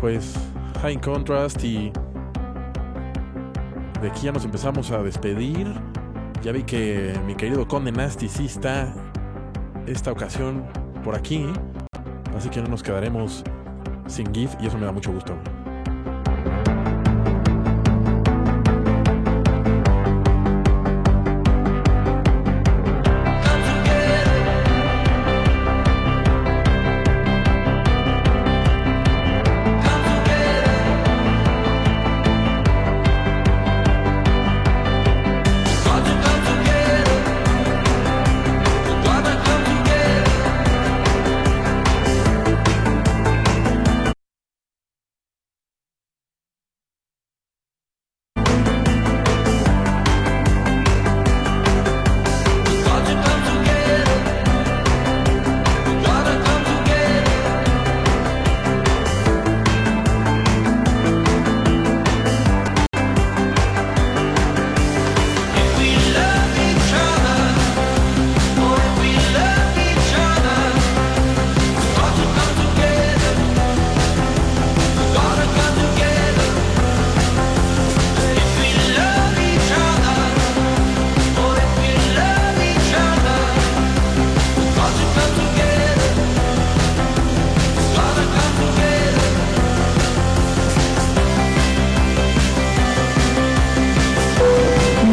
[0.00, 0.34] Pues
[0.82, 1.92] High Contrast y
[4.02, 5.89] de aquí ya nos empezamos a despedir.
[6.42, 8.94] Ya vi que mi querido Conde Nasty sí está
[9.86, 10.64] esta ocasión
[11.04, 11.46] por aquí.
[12.34, 13.44] Así que no nos quedaremos
[14.06, 15.34] sin GIF y eso me da mucho gusto.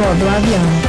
[0.07, 0.86] Modo avión.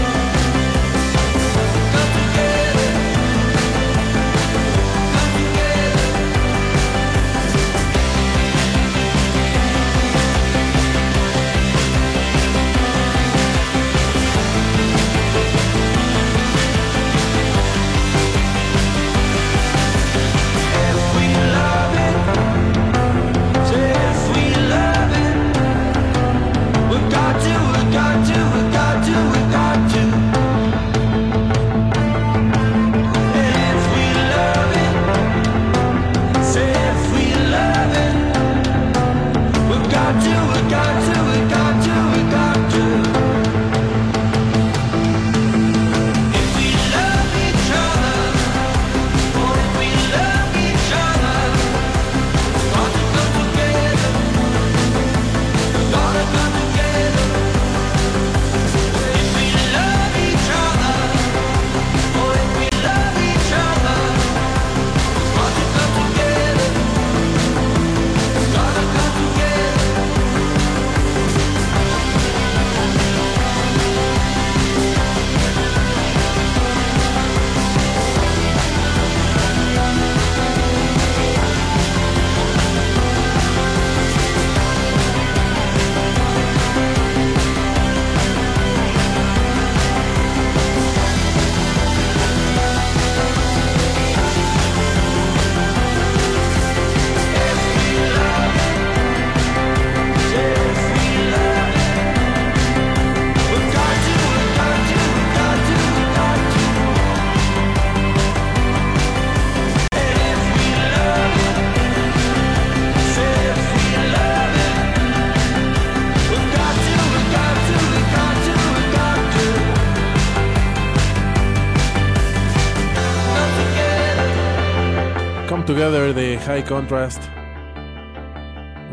[126.68, 127.22] Contrast.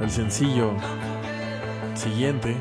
[0.02, 0.78] El sencillo
[1.94, 2.56] siguiente.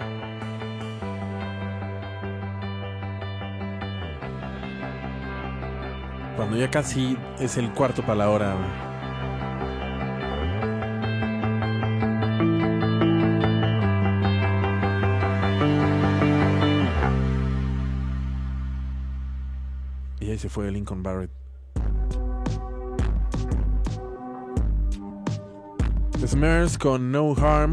[6.35, 8.57] Cuando ya casi es el cuarto para la hora.
[20.19, 21.34] Y ahí se fue Lincoln Barrett.
[26.45, 27.73] Smurs con No Harm.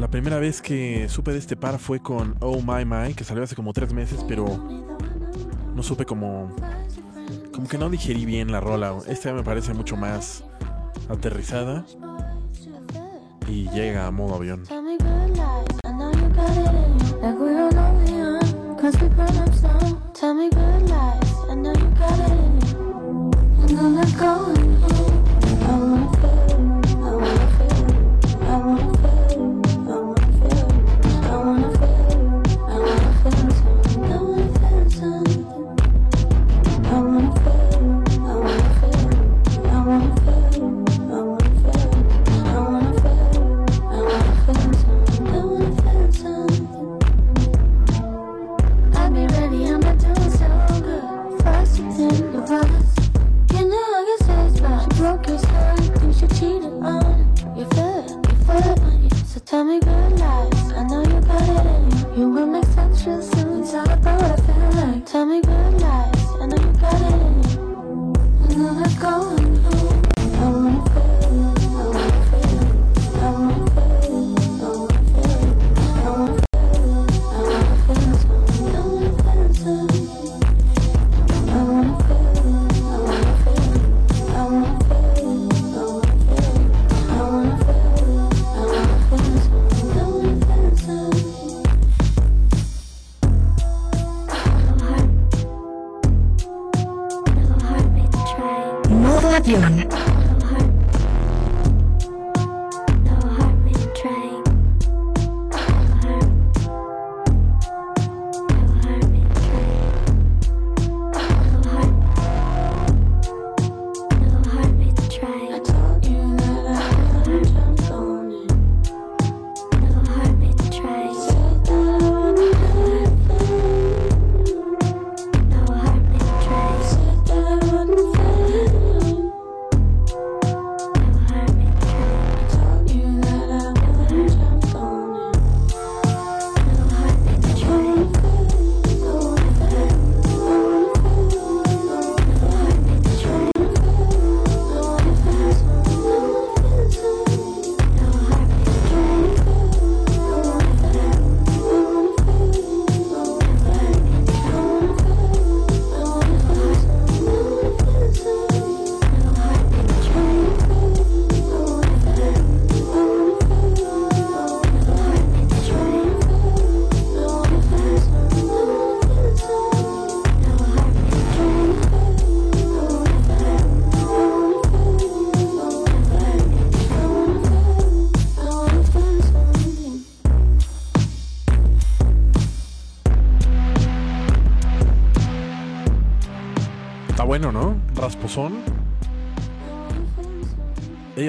[0.00, 3.44] La primera vez que supe de este par fue con Oh My My, que salió
[3.44, 4.44] hace como tres meses, pero
[5.72, 6.50] no supe como.
[7.54, 8.98] Como que no digerí bien la rola.
[9.06, 10.42] Esta me parece mucho más
[11.08, 11.84] aterrizada
[13.46, 14.64] y llega a modo avión.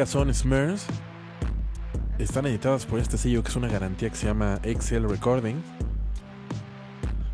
[0.05, 0.85] Son Smurs.
[2.19, 5.55] Están editadas por este sello que es una garantía que se llama Excel Recording.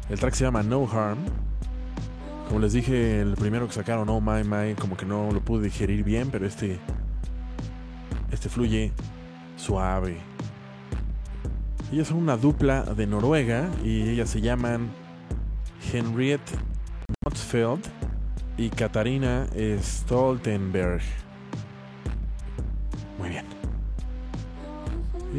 [0.10, 1.18] El track se llama No Harm.
[2.48, 5.66] Como les dije, el primero que sacaron, Oh My My, como que no lo pude
[5.66, 6.80] digerir bien, pero este.
[8.32, 8.92] Este fluye
[9.58, 10.18] suave.
[11.92, 14.90] Ellas son una dupla de Noruega y ellas se llaman
[15.92, 16.52] Henriette
[17.26, 17.84] Motsfeld
[18.58, 19.48] y Katarina
[19.82, 21.02] Stoltenberg.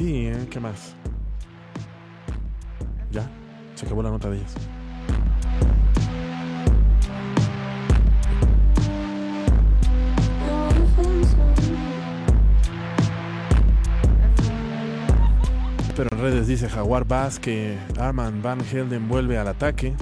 [0.00, 0.94] ¿Y eh, qué más?
[3.10, 3.28] Ya,
[3.74, 4.54] se acabó la nota de ellas.
[15.94, 19.94] Pero en redes dice Jaguar Bass que Arman Van Helden vuelve al ataque.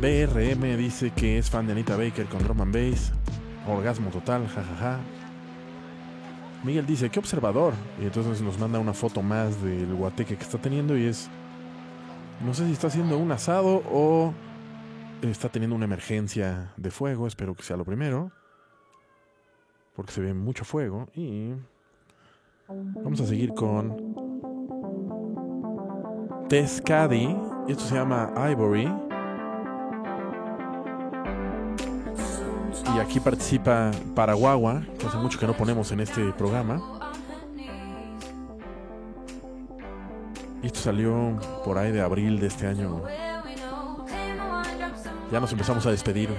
[0.00, 3.12] BRM dice que es fan de Anita Baker con drum and bass.
[3.66, 5.00] Orgasmo total, jajaja.
[6.64, 7.74] Miguel dice, qué observador.
[8.00, 11.28] Y entonces nos manda una foto más del guateque que está teniendo y es...
[12.44, 14.34] No sé si está haciendo un asado o
[15.22, 17.26] está teniendo una emergencia de fuego.
[17.26, 18.30] Espero que sea lo primero.
[19.96, 21.52] porque se ve mucho fuego y
[22.68, 24.14] vamos a seguir con
[26.48, 27.34] Tess Caddy.
[27.66, 29.05] Esto se llama Ivory.
[32.94, 36.80] Y aquí participa Paraguagua, que hace mucho que no ponemos en este programa.
[40.62, 43.02] Esto salió por ahí de abril de este año.
[45.30, 46.30] Ya nos empezamos a despedir.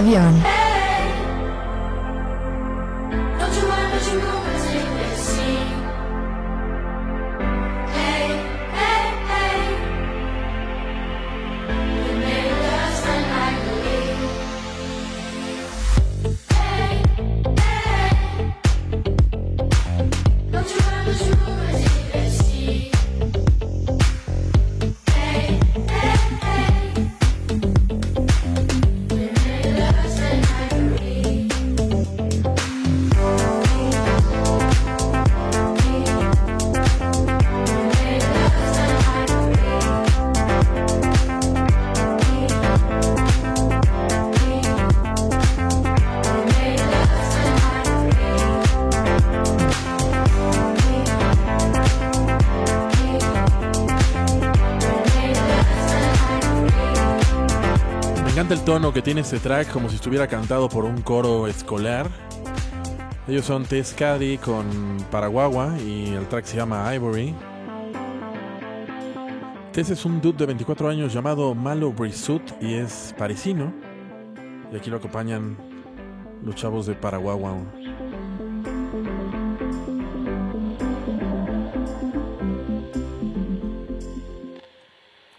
[0.00, 0.37] Modo
[58.68, 62.06] tono que tiene este track, como si estuviera cantado por un coro escolar.
[63.26, 67.34] Ellos son Tess Caddy con Paraguagua y el track se llama Ivory.
[69.72, 73.72] Tess es un dude de 24 años llamado Malo Brisut y es parisino.
[74.70, 75.56] Y aquí lo acompañan
[76.44, 77.56] los chavos de Paraguagua.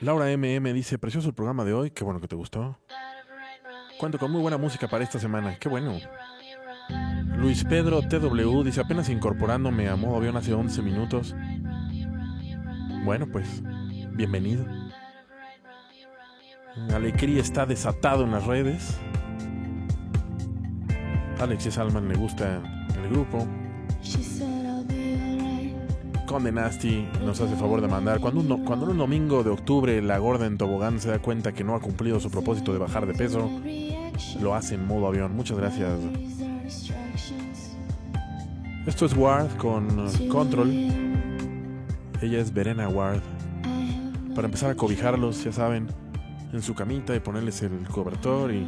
[0.01, 2.75] Laura MM dice, precioso el programa de hoy, qué bueno que te gustó.
[3.99, 5.97] Cuento con muy buena música para esta semana, qué bueno.
[7.35, 11.35] Luis Pedro TW dice, apenas incorporándome a modo avión hace 11 minutos.
[13.03, 13.61] Bueno, pues,
[14.13, 14.65] bienvenido.
[16.95, 18.97] Alecrí está desatado en las redes.
[21.41, 22.61] Alexis Salman le gusta
[23.03, 23.45] el grupo.
[26.25, 28.21] Conde Nasty nos hace favor de mandar.
[28.21, 31.65] Cuando un, cuando un domingo de octubre la gorda en tobogán se da cuenta que
[31.65, 33.49] no ha cumplido su propósito de bajar de peso,
[34.41, 35.35] lo hace en modo avión.
[35.35, 35.91] Muchas gracias.
[38.85, 40.69] Esto es Ward con uh, Control.
[42.21, 43.21] Ella es Verena Ward.
[44.35, 45.87] Para empezar a cobijarlos, ya saben,
[46.53, 48.67] en su camita y ponerles el cobertor y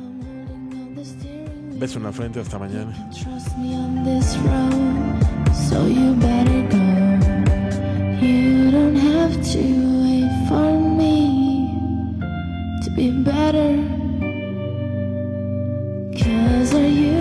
[1.80, 3.10] beso en la frente hasta mañana.
[3.10, 3.72] Trust me
[16.61, 17.20] Cause are you.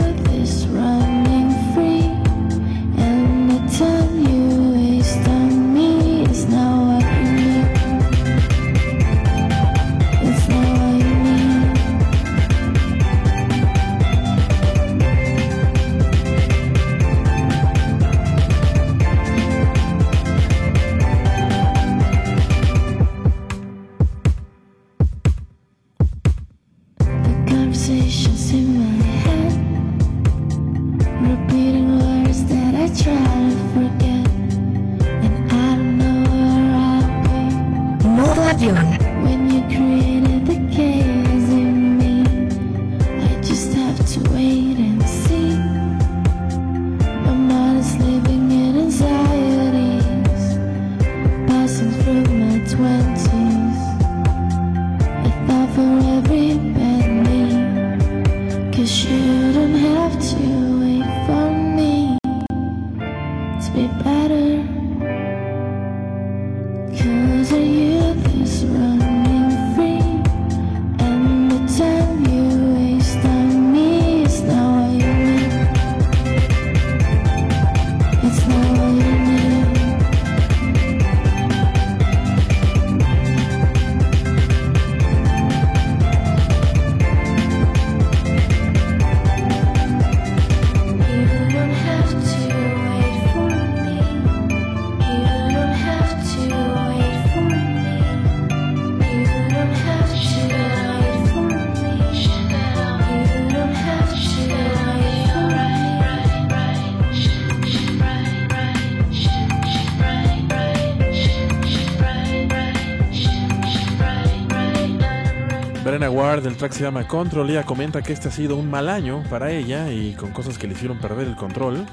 [116.61, 117.49] Track se llama Control.
[117.49, 120.67] Ella comenta que este ha sido un mal año para ella y con cosas que
[120.67, 121.87] le hicieron perder el control.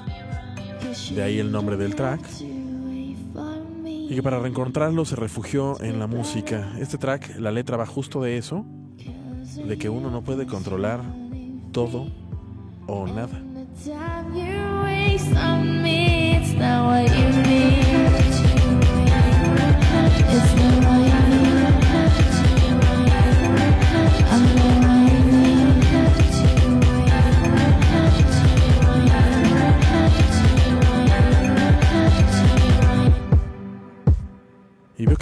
[1.15, 2.19] De ahí el nombre del track.
[4.09, 6.73] Y que para reencontrarlo se refugió en la música.
[6.79, 8.65] Este track, la letra va justo de eso:
[9.65, 10.99] de que uno no puede controlar
[11.71, 12.07] todo
[12.87, 13.41] o nada.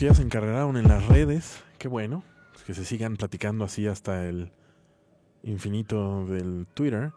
[0.06, 1.64] Ya se encargaron en las redes.
[1.80, 2.23] Qué bueno.
[2.68, 4.52] Que se sigan platicando así hasta el
[5.41, 7.11] infinito del Twitter.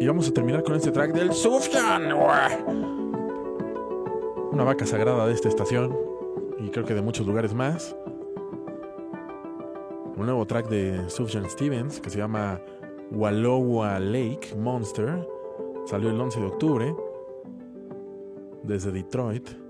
[0.00, 2.12] Y vamos a terminar con este track del Sufjan.
[4.50, 5.96] Una vaca sagrada de esta estación.
[6.58, 7.94] Y creo que de muchos lugares más.
[10.16, 12.60] Un nuevo track de Sufjan Stevens que se llama
[13.12, 15.28] Wallowa Lake Monster.
[15.86, 16.96] Salió el 11 de octubre.
[18.64, 19.61] Desde Detroit.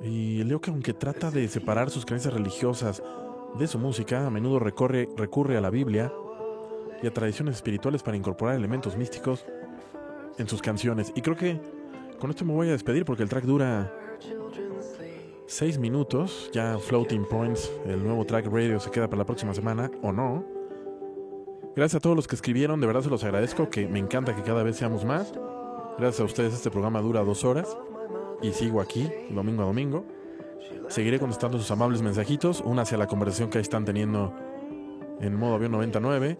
[0.00, 3.02] Y leo que aunque trata de separar sus creencias religiosas
[3.58, 6.12] de su música, a menudo recorre, recurre a la Biblia
[7.02, 9.44] y a tradiciones espirituales para incorporar elementos místicos
[10.38, 11.12] en sus canciones.
[11.14, 11.60] Y creo que
[12.18, 13.92] con esto me voy a despedir porque el track dura
[15.46, 16.50] 6 minutos.
[16.52, 20.44] Ya Floating Points, el nuevo track radio, se queda para la próxima semana o no.
[21.74, 24.42] Gracias a todos los que escribieron, de verdad se los agradezco, que me encanta que
[24.42, 25.32] cada vez seamos más.
[25.98, 27.76] Gracias a ustedes este programa dura dos horas
[28.42, 30.04] y sigo aquí domingo a domingo.
[30.88, 34.32] Seguiré contestando sus amables mensajitos, una hacia la conversación que ahí están teniendo
[35.20, 36.38] en modo avión 99.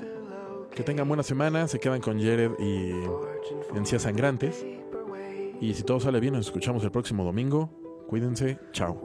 [0.75, 2.93] Que tengan buena semana, se quedan con Jared y
[3.77, 4.65] Encías Sangrantes.
[5.61, 7.71] Y si todo sale bien, nos escuchamos el próximo domingo.
[8.09, 9.01] Cuídense, chao.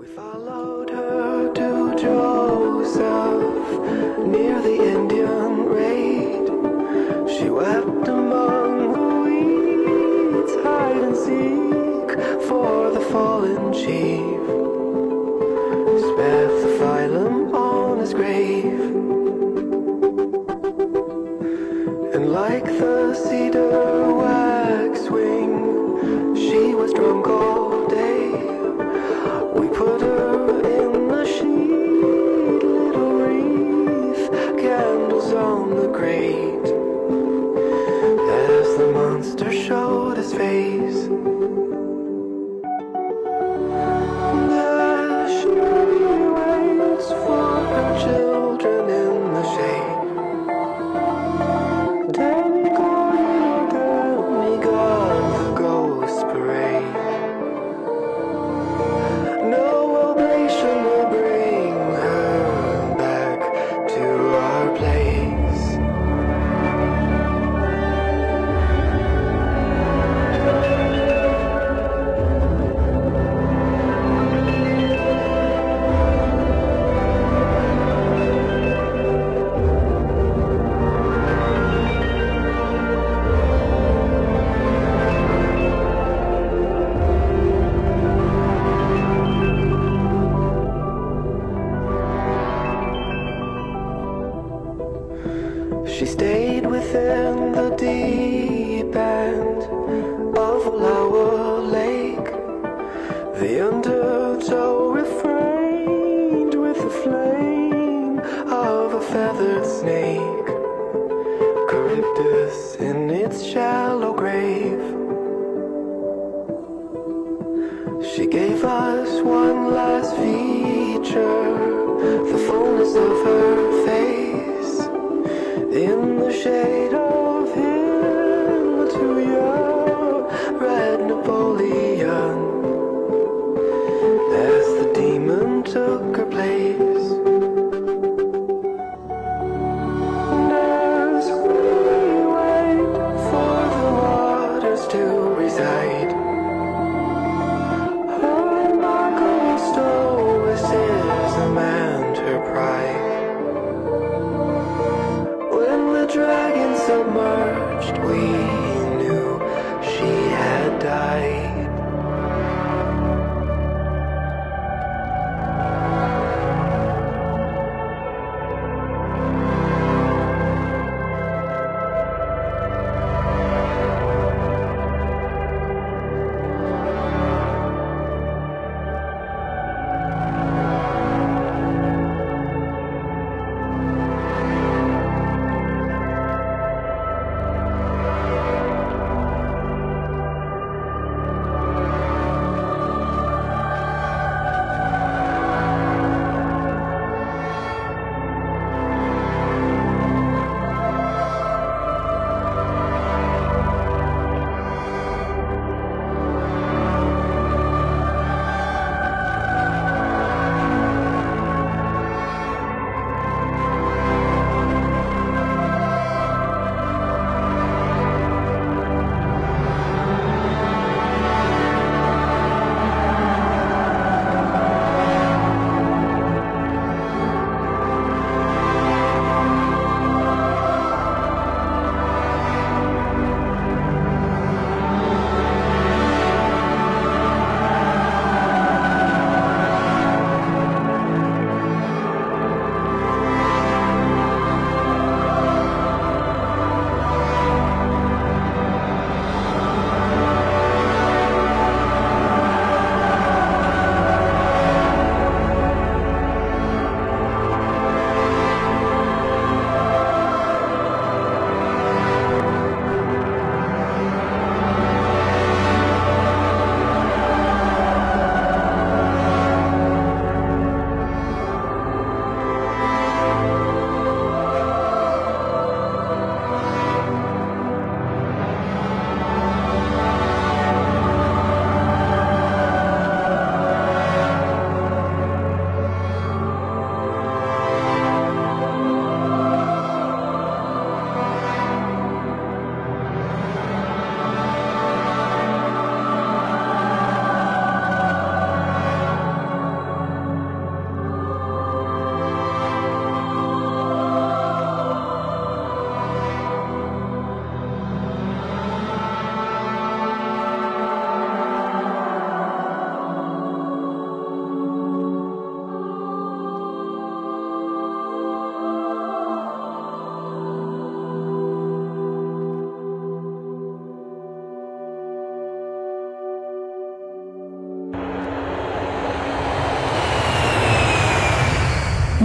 [7.28, 11.71] She wept among the weeds, hide and seek
[12.48, 14.42] for the fallen chief.
[16.02, 18.80] Spare the phylum on his grave.
[22.14, 25.56] And like the cedar waxwing,
[26.36, 28.30] she was drunk all day.
[29.58, 36.70] We put her in the sheet, little wreath, candles on the grate.
[38.50, 40.71] As the monster showed his face.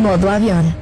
[0.06, 0.75] Modo avión.